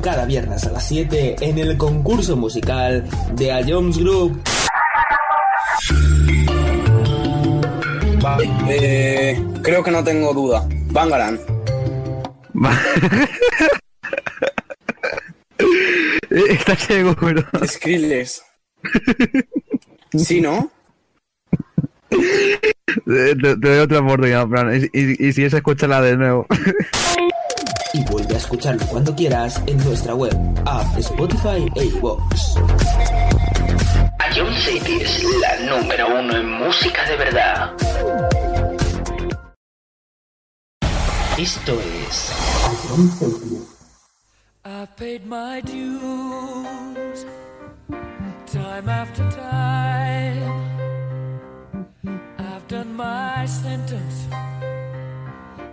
cada 0.00 0.24
viernes 0.24 0.64
a 0.64 0.70
las 0.70 0.86
7 0.88 1.36
en 1.40 1.58
el 1.58 1.76
concurso 1.76 2.36
musical 2.36 3.04
de 3.34 3.52
A 3.52 3.62
Jones 3.66 3.98
Group. 3.98 4.42
Vale, 8.20 8.50
eh, 8.68 9.44
creo 9.62 9.82
que 9.82 9.90
no 9.90 10.04
tengo 10.04 10.32
duda. 10.34 10.66
Bangaran. 10.90 11.38
Eh, 16.32 16.44
está 16.50 16.76
seguro. 16.76 17.42
Skrillex. 17.66 18.44
¿Sí, 20.16 20.40
no? 20.40 20.70
Eh, 22.12 23.34
te, 23.42 23.56
doy 23.56 23.78
otra 23.80 23.98
oportunidad, 23.98 24.46
Fran. 24.46 24.76
Y, 24.76 24.98
y, 24.98 25.28
y 25.28 25.32
si 25.32 25.42
es, 25.42 25.52
escúchala 25.52 26.00
de 26.00 26.16
nuevo. 26.16 26.46
y 27.92 28.04
vuelve 28.04 28.34
a 28.34 28.38
escucharlo 28.38 28.84
cuando 28.86 29.14
quieras 29.14 29.60
en 29.66 29.76
nuestra 29.84 30.14
web, 30.14 30.36
app, 30.66 30.96
Spotify 30.98 31.70
e 31.76 31.84
iVoox. 31.84 32.56
Ion 34.36 34.54
City 34.54 35.00
es 35.00 35.24
la 35.40 35.76
número 35.76 36.20
uno 36.20 36.36
en 36.36 36.50
música 36.50 37.04
de 37.08 37.16
verdad. 37.16 37.72
Esto 41.36 41.72
es 42.06 42.32
Ion 42.88 43.10
City. 43.10 43.66
I 44.64 44.86
paid 44.96 45.26
my 45.26 45.60
dues 45.62 47.26
time 48.46 48.88
after 48.88 49.28
time. 49.30 50.50
I've 52.38 52.68
done 52.68 52.94
my 52.94 53.46
sentence. 53.46 54.26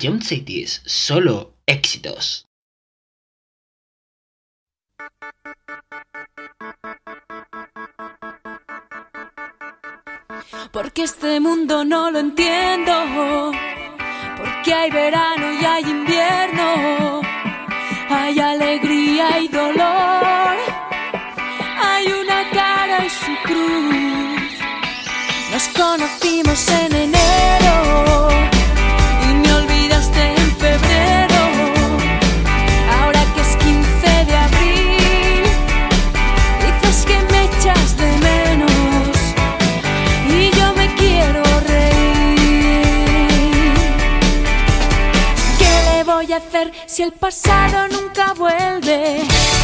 Jump 0.00 0.22
Cities, 0.22 0.82
solo 0.86 1.54
éxitos. 1.66 2.46
Porque 10.72 11.02
este 11.02 11.40
mundo 11.40 11.84
no 11.84 12.10
lo 12.10 12.18
entiendo. 12.18 13.52
Porque 14.38 14.72
hay 14.72 14.90
verano 14.90 15.52
y 15.60 15.64
hay 15.64 15.82
invierno. 15.82 17.20
Hay 18.08 18.38
alegría 18.40 19.40
y 19.40 19.48
dolor. 19.48 20.56
Hay 21.82 22.06
una 22.06 22.48
cara 22.50 23.04
y 23.04 23.10
su 23.10 23.34
cruz. 23.44 24.40
Nos 25.52 25.68
conocimos 25.76 26.68
en 26.68 26.92
el 26.94 27.09
si 47.00 47.04
el 47.04 47.12
pasado 47.12 47.88
nunca 47.88 48.34
vuelve. 48.34 49.59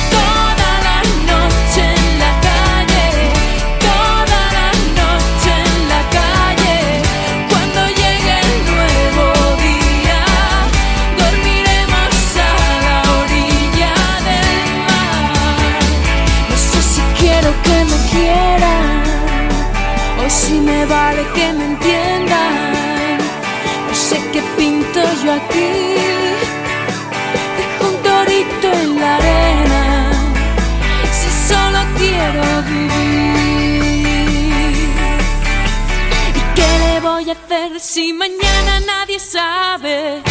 si 37.97 38.12
mañana 38.12 38.78
nadie 38.81 39.18
sabe 39.18 40.25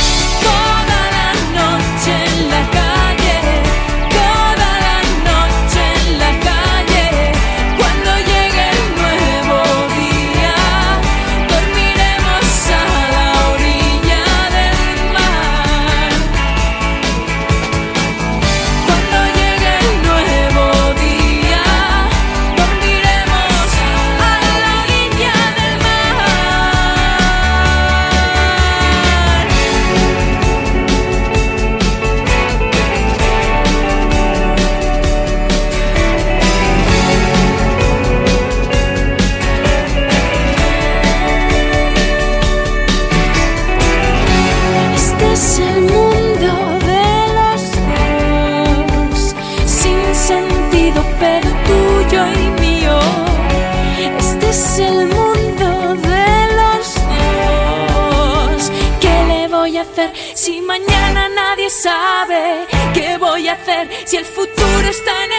Si 64.06 64.18
el 64.18 64.26
futuro 64.26 64.88
está 64.88 65.26
en 65.26 65.32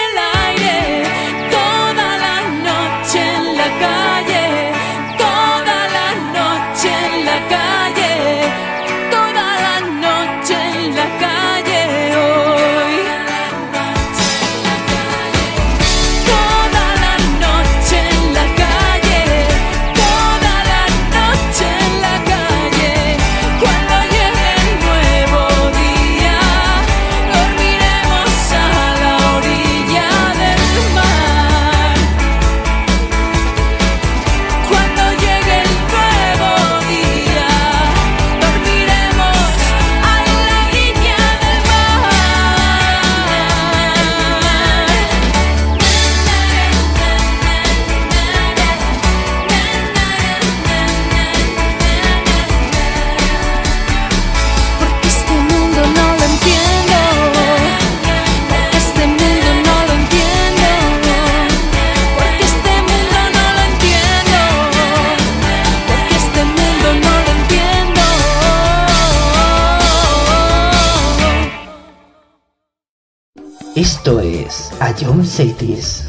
Esto 74.07 74.21
es 74.21 74.71
A 74.79 74.95
Young 74.95 75.25
Cities. 75.25 76.06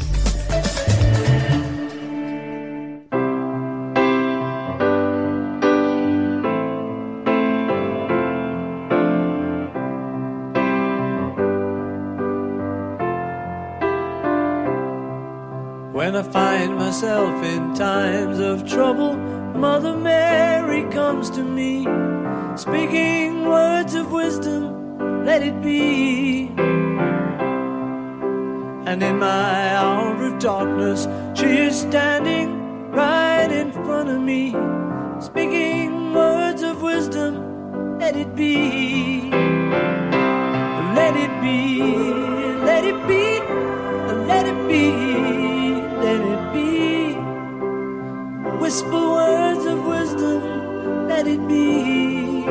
speaking 35.20 36.12
words 36.14 36.62
of 36.62 36.82
wisdom. 36.82 37.98
Let 37.98 38.16
it 38.16 38.34
be. 38.34 39.30
Let 40.98 41.14
it 41.16 41.34
be. 41.42 41.82
Let 42.70 42.84
it 42.84 43.08
be. 43.08 43.40
Let 44.30 44.46
it 44.46 44.68
be. 44.68 44.84
Let 46.04 46.20
it 46.32 46.42
be. 46.54 47.14
Whisper 48.62 49.04
words 49.18 49.64
of 49.66 49.86
wisdom. 49.86 50.40
Let 51.08 51.26
it 51.26 51.42
be. 51.48 52.44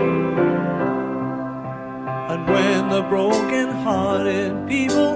And 2.32 2.42
when 2.50 2.90
the 2.90 3.04
broken-hearted 3.04 4.68
people 4.68 5.16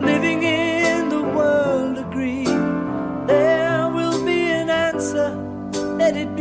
living 0.00 0.42
in 0.42 0.61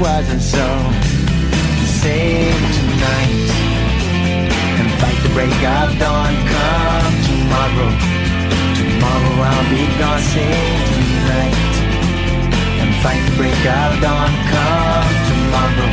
wasn't 0.00 0.40
so. 0.40 0.66
Save 2.00 2.56
tonight 2.76 3.50
and 4.80 4.88
fight 5.00 5.20
the 5.22 5.28
break 5.36 5.52
of 5.52 5.98
dawn. 6.00 6.34
Come 6.52 7.16
tomorrow, 7.28 7.90
tomorrow 8.80 9.34
I'll 9.44 9.68
be 9.68 9.84
gone. 10.00 10.22
Save 10.32 10.80
tonight 10.96 11.74
and 12.80 12.90
fight 13.02 13.22
the 13.28 13.36
break 13.36 13.64
of 13.78 13.92
dawn. 14.00 14.32
Come 14.52 15.12
tomorrow, 15.28 15.90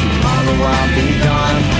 tomorrow 0.00 0.56
I'll 0.72 0.94
be 0.96 1.08
gone. 1.22 1.79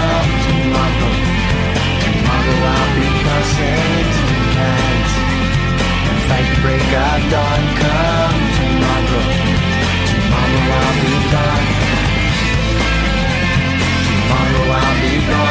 go 2.51 2.65
out 2.75 2.89
because 2.99 3.51
it's 3.71 4.17
tonight 4.29 5.11
And 6.09 6.19
fight 6.27 6.47
the 6.51 6.57
break 6.63 6.91
of 7.05 7.21
dawn 7.31 7.63
Come 7.81 8.41
tomorrow 8.57 9.23
Tomorrow 10.11 10.63
I'll 10.79 10.95
be 11.01 11.13
gone 11.33 11.67
Tomorrow 14.07 14.65
I'll 14.79 14.95
be 15.01 15.13
gone. 15.31 15.50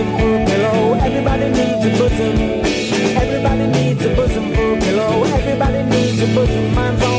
bosom 0.00 0.18
for 0.18 0.42
a 0.42 0.46
pillow. 0.46 0.94
Everybody 0.94 1.48
needs 1.50 1.84
a 1.84 1.90
bosom. 1.98 2.36
Everybody 3.16 3.66
needs 3.66 4.04
a 4.04 4.14
bosom 4.14 4.54
for 4.54 4.72
a 4.72 4.80
pillow. 4.80 5.24
Everybody 5.24 5.82
needs 5.84 6.22
a 6.22 6.26
bosom. 6.34 6.74
Mine's 6.74 7.09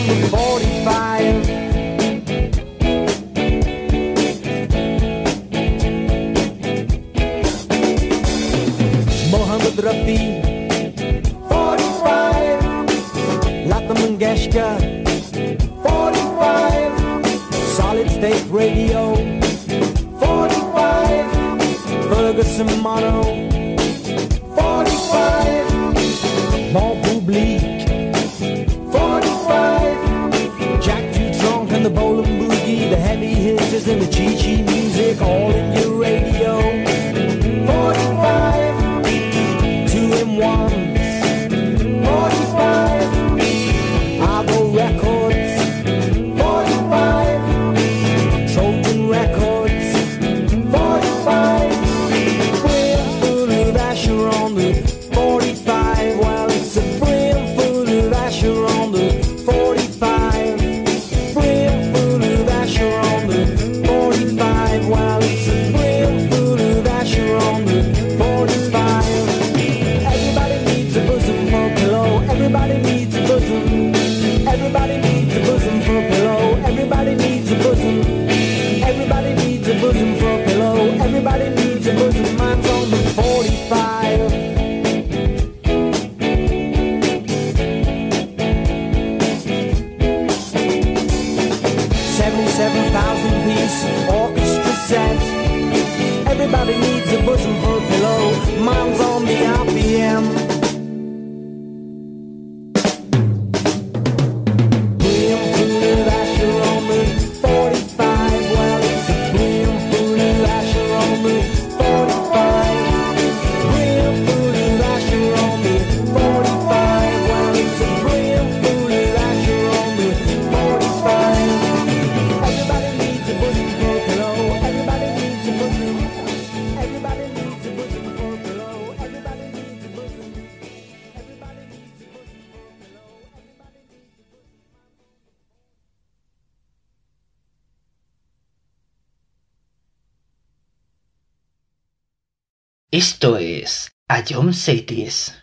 A 144.68 144.74
John 144.86 145.41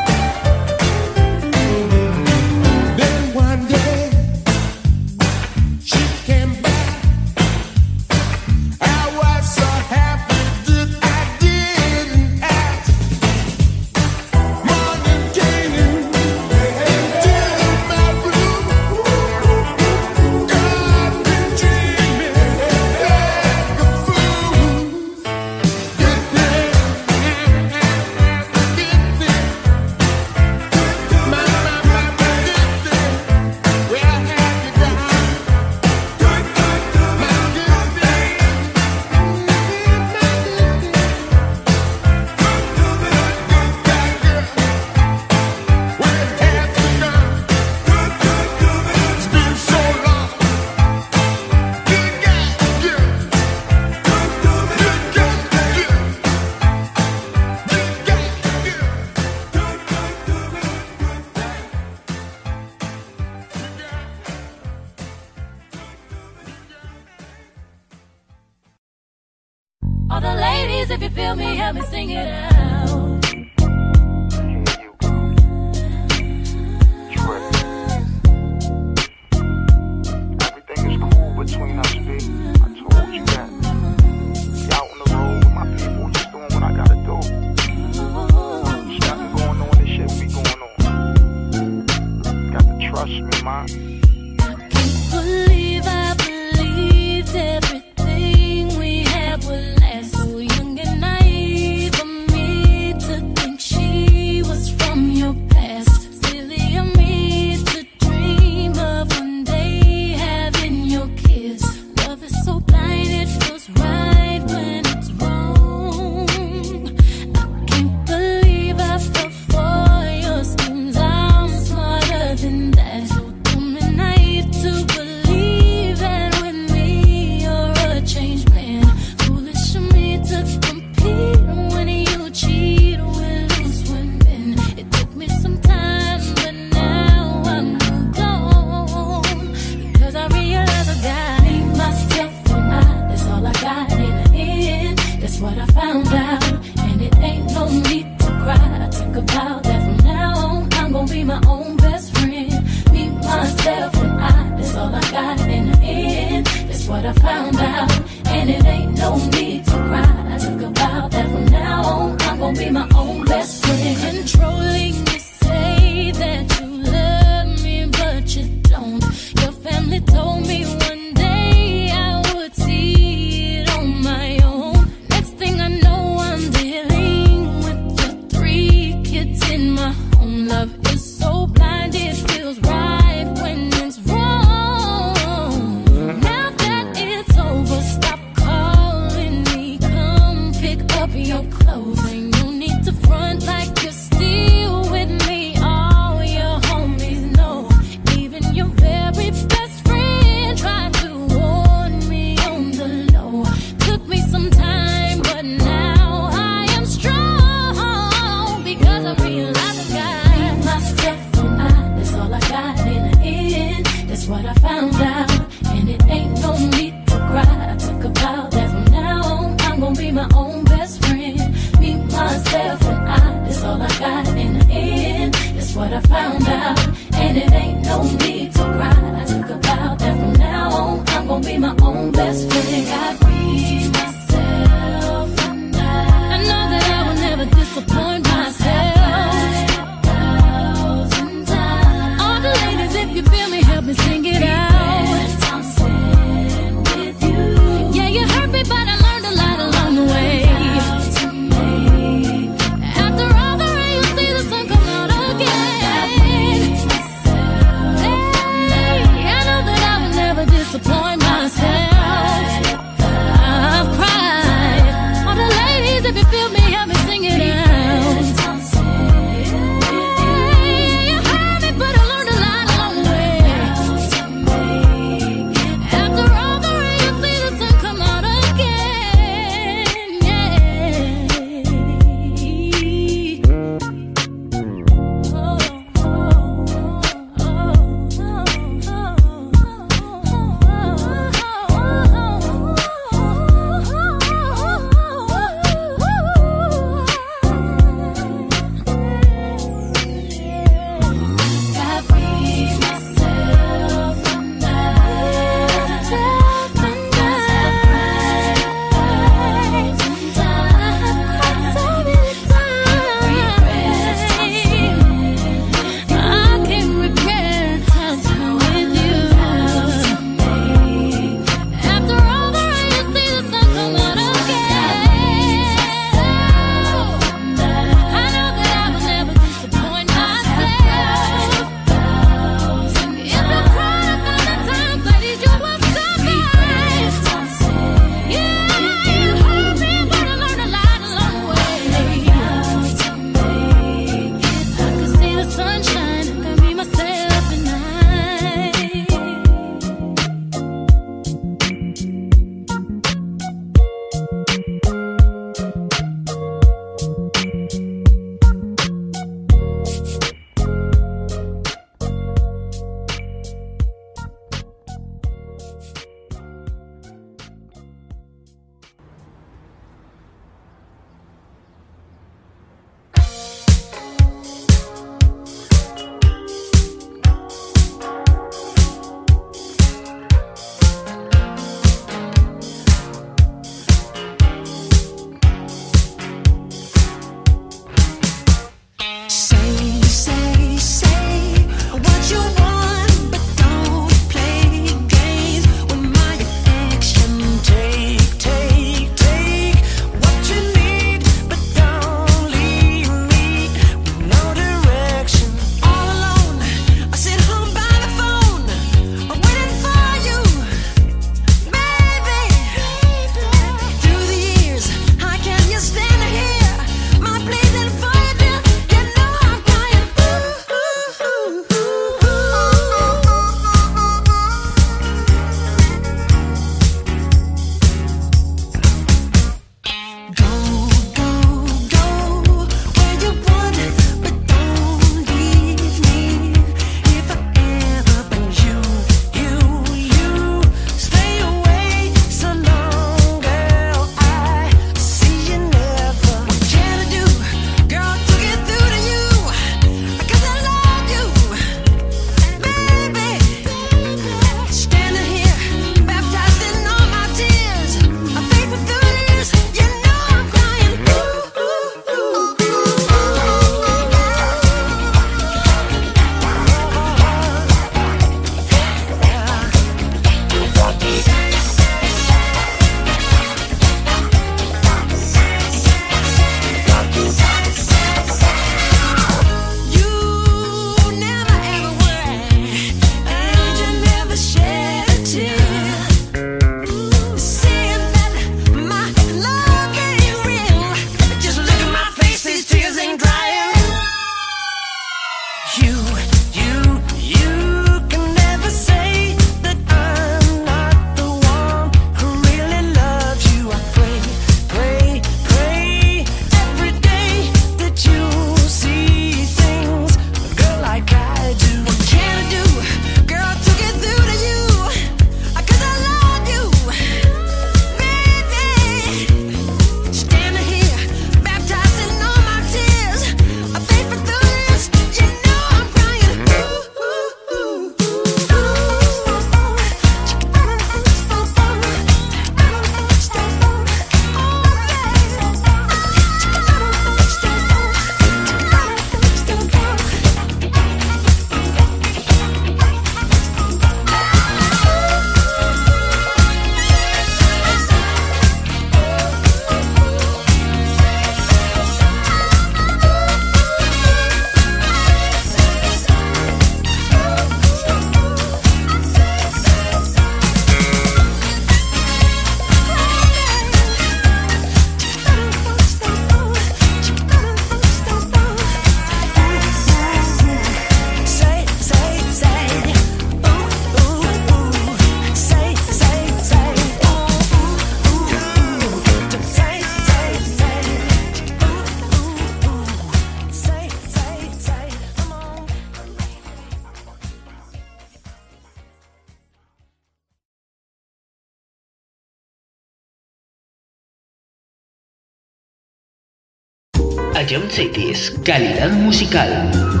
Jump 597.51 597.69
Cities, 597.69 598.31
calidad 598.45 598.93
musical. 598.93 600.00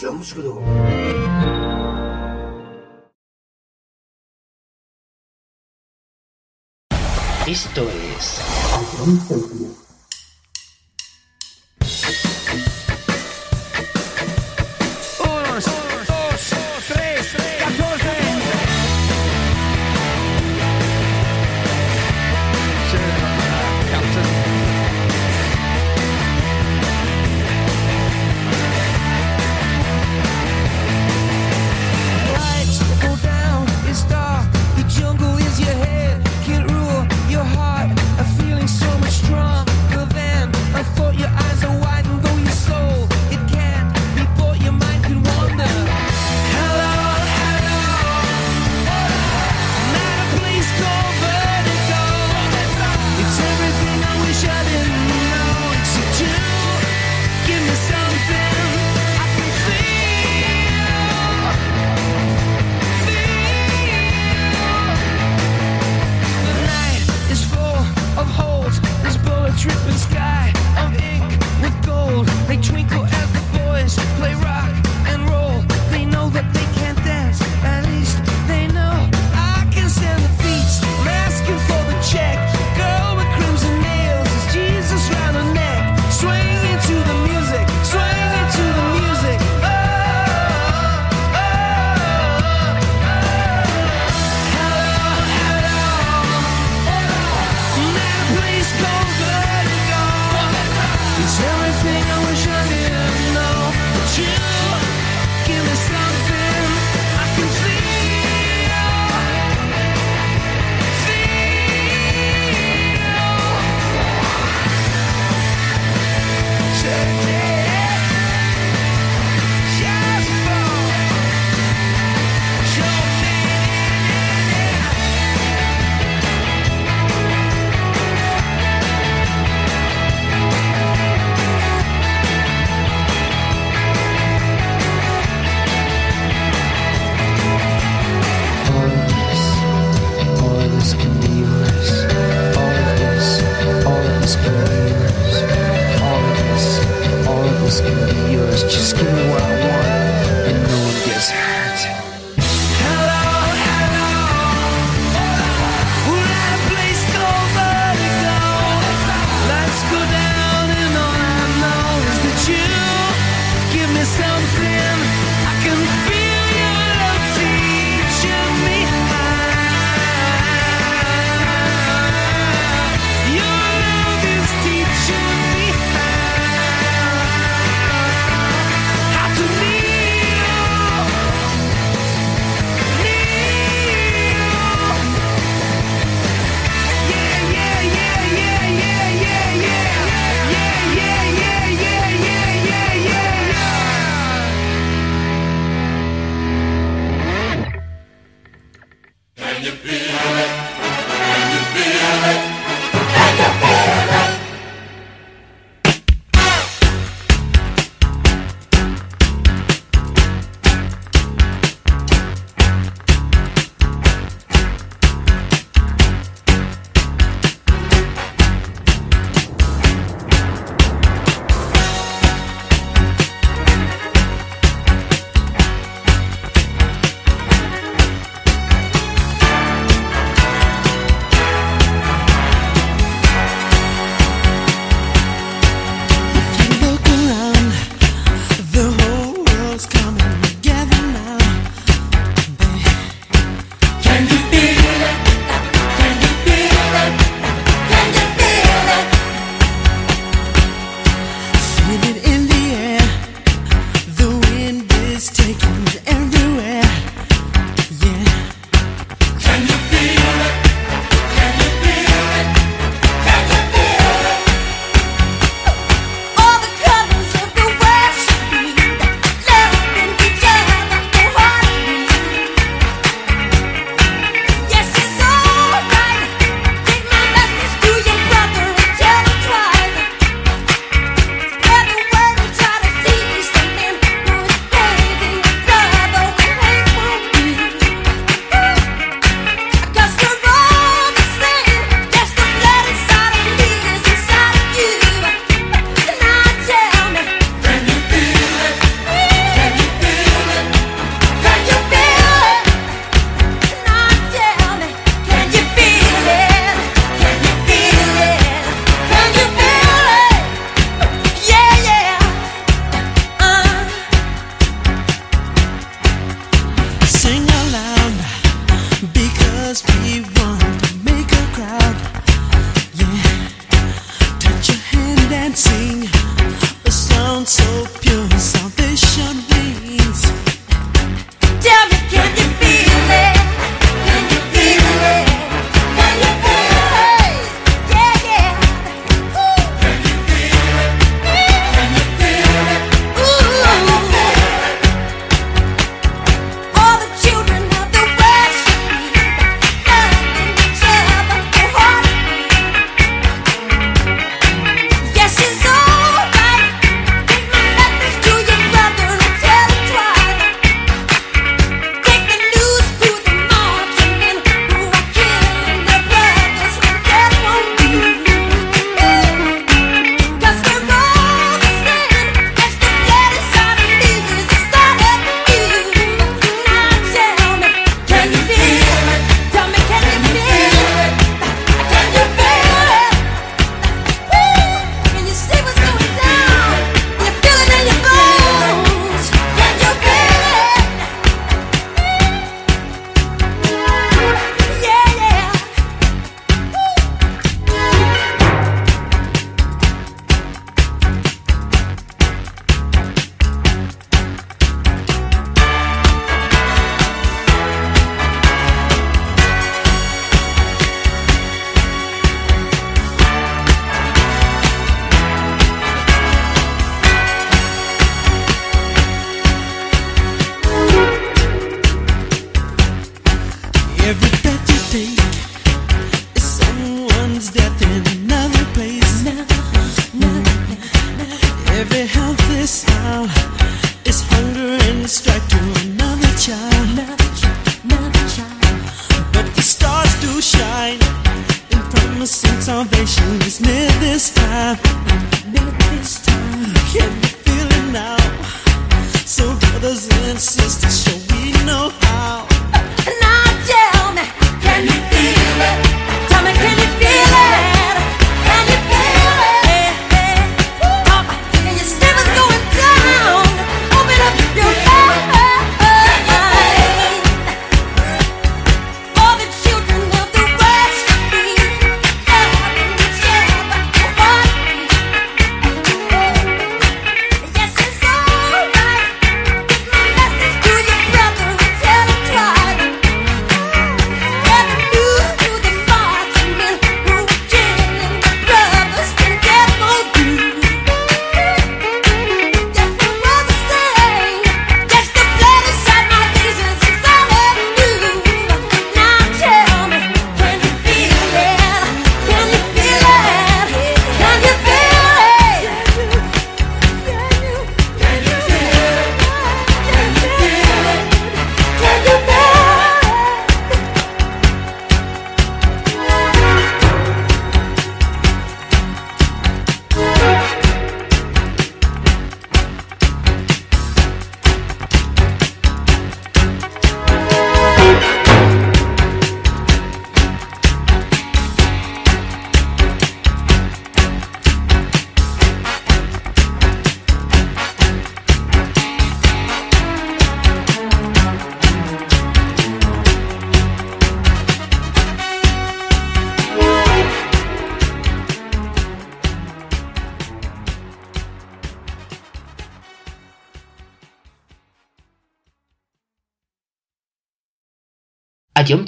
Jones 0.00 0.34
Esto 7.46 7.82
es 7.82 9.81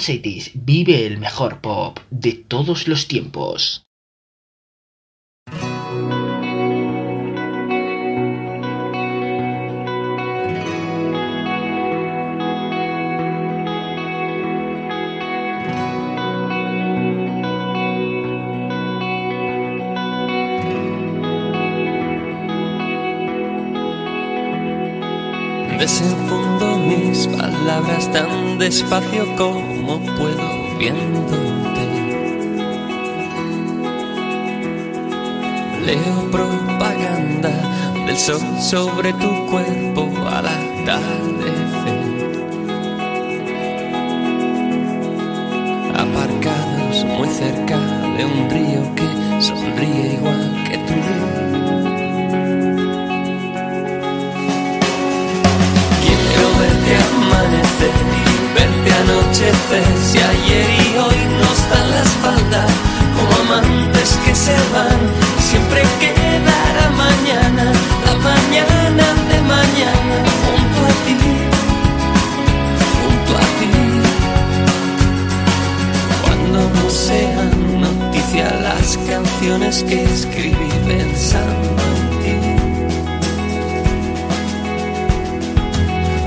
Vive 0.06 1.06
el 1.06 1.18
mejor 1.18 1.62
pop 1.62 1.98
de 2.10 2.32
todos 2.32 2.88
los 2.88 3.08
tiempos. 3.08 3.86
Desenfundo 25.78 26.78
mis 26.78 27.26
palabras 27.28 28.12
tan 28.12 28.58
despacio 28.58 29.24
como 29.36 29.53
Leo 35.86 36.30
propaganda 36.30 37.50
del 38.06 38.16
sol 38.16 38.40
sobre 38.58 39.12
tu 39.12 39.46
cuerpo 39.50 40.08
al 40.26 40.46
atardecer. 40.46 42.00
Aparcados 45.94 47.04
muy 47.04 47.28
cerca 47.28 47.78
de 48.16 48.24
un 48.24 48.48
río 48.48 48.94
que 48.96 49.42
sonríe 49.42 50.14
igual 50.14 50.64
que 50.66 50.78
tú. 50.78 50.94
Quiero 56.02 56.46
verte 56.60 56.92
amanecer 57.12 57.94
verte 58.54 58.92
anochecer 59.02 59.84
Si 60.02 60.18
ayer 60.18 60.70
y 60.70 60.98
hoy 60.98 61.20
nos 61.40 61.68
dan 61.68 61.90
la 61.90 62.02
espalda 62.02 62.66
Como 63.16 63.54
amantes 63.54 64.18
que 64.24 64.34
se 64.34 64.54
van 64.72 65.13
canciones 79.44 79.84
que 79.84 80.02
escribí 80.04 80.70
pensando 80.86 81.82
en 82.00 82.22
ti 82.22 82.36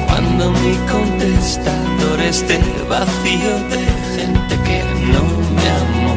Cuando 0.06 0.52
mi 0.52 0.76
contestador 0.92 2.22
esté 2.22 2.60
vacío 2.88 3.54
de 3.72 3.82
gente 4.16 4.54
que 4.68 4.80
no 5.14 5.24
me 5.56 5.68
amó. 5.82 6.16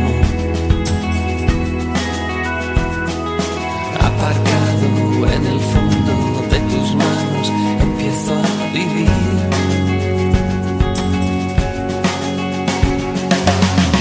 Aparcado 4.08 4.88
en 5.36 5.42
el 5.46 5.60
fondo 5.72 6.14
de 6.50 6.58
tus 6.70 6.88
manos, 6.96 7.46
empiezo 7.80 8.32
a 8.34 8.72
vivir. 8.74 9.10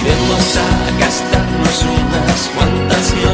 Vamos 0.06 0.58
a 0.58 1.00
gastarnos 1.00 1.78
unas 1.84 2.42
cuantas 2.56 2.69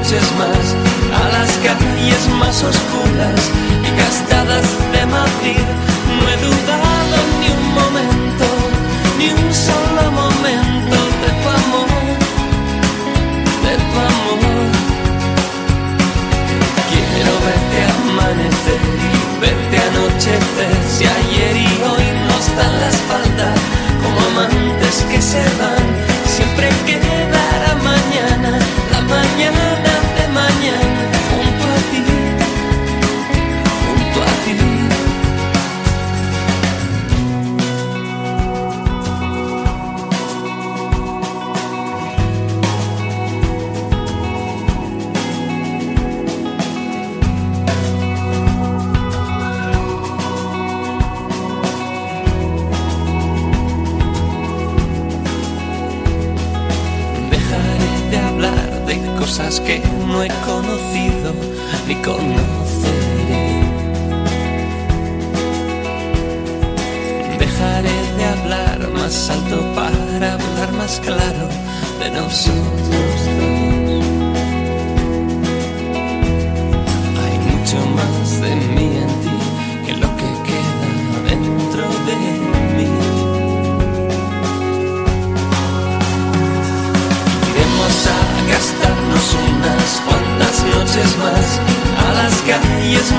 a 0.06 1.30
las 1.30 1.51
calles 1.66 2.30
más 2.38 2.64
oscuras 2.64 3.42
y 3.82 3.98
gastadas 3.98 4.64
de 4.92 5.03
Madrid. 5.08 5.66
No 6.19 6.30
he 6.30 6.38
dudado 6.45 7.17
ni 7.42 7.50
un 7.50 7.74
momento, 7.74 8.45
ni 9.17 9.30
un 9.32 9.51
solo 9.51 10.11
momento 10.11 10.98
de 11.22 11.30
tu 11.42 11.50
amor, 11.50 11.90
de 13.66 13.75
tu 13.90 13.98
amor. 14.14 14.67
Quiero 16.92 17.34
verte 17.48 17.80
amanecer 17.98 18.82
verte 19.42 19.77
anochecer. 19.90 20.75
Si 20.88 21.03
ayer 21.06 21.58
y 21.58 21.82
hoy 21.82 22.06
nos 22.27 22.45
dan 22.56 22.80
la 22.80 22.90
espalda, 22.90 23.53
como 24.03 24.19
amantes 24.30 25.03
que 25.09 25.19
se 25.19 25.42
van, 25.58 25.85
siempre 26.27 26.69
quedará 26.85 27.74
mañana, 27.82 28.59
la 28.92 29.01
mañana 29.01 29.75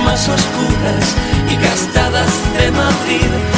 más 0.06 0.28
oscuras 0.28 1.16
y 1.50 1.56
gastadas 1.56 2.30
de 2.56 2.70
Madrid. 2.70 3.55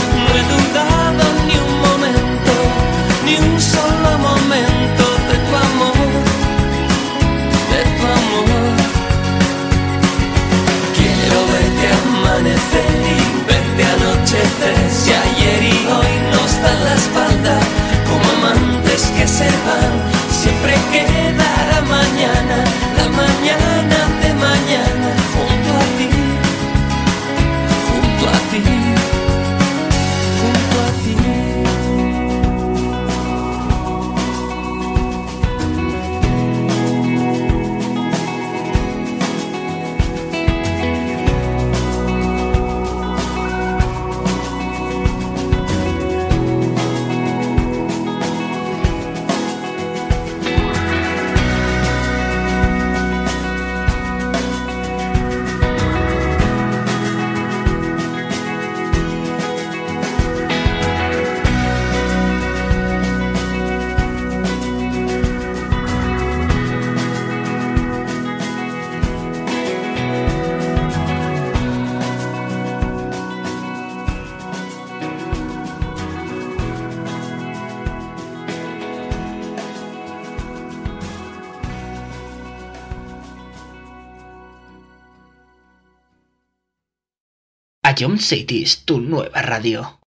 John 87.98 88.20
City 88.20 88.62
es 88.62 88.84
tu 88.84 89.00
nueva 89.00 89.42
radio. 89.42 89.98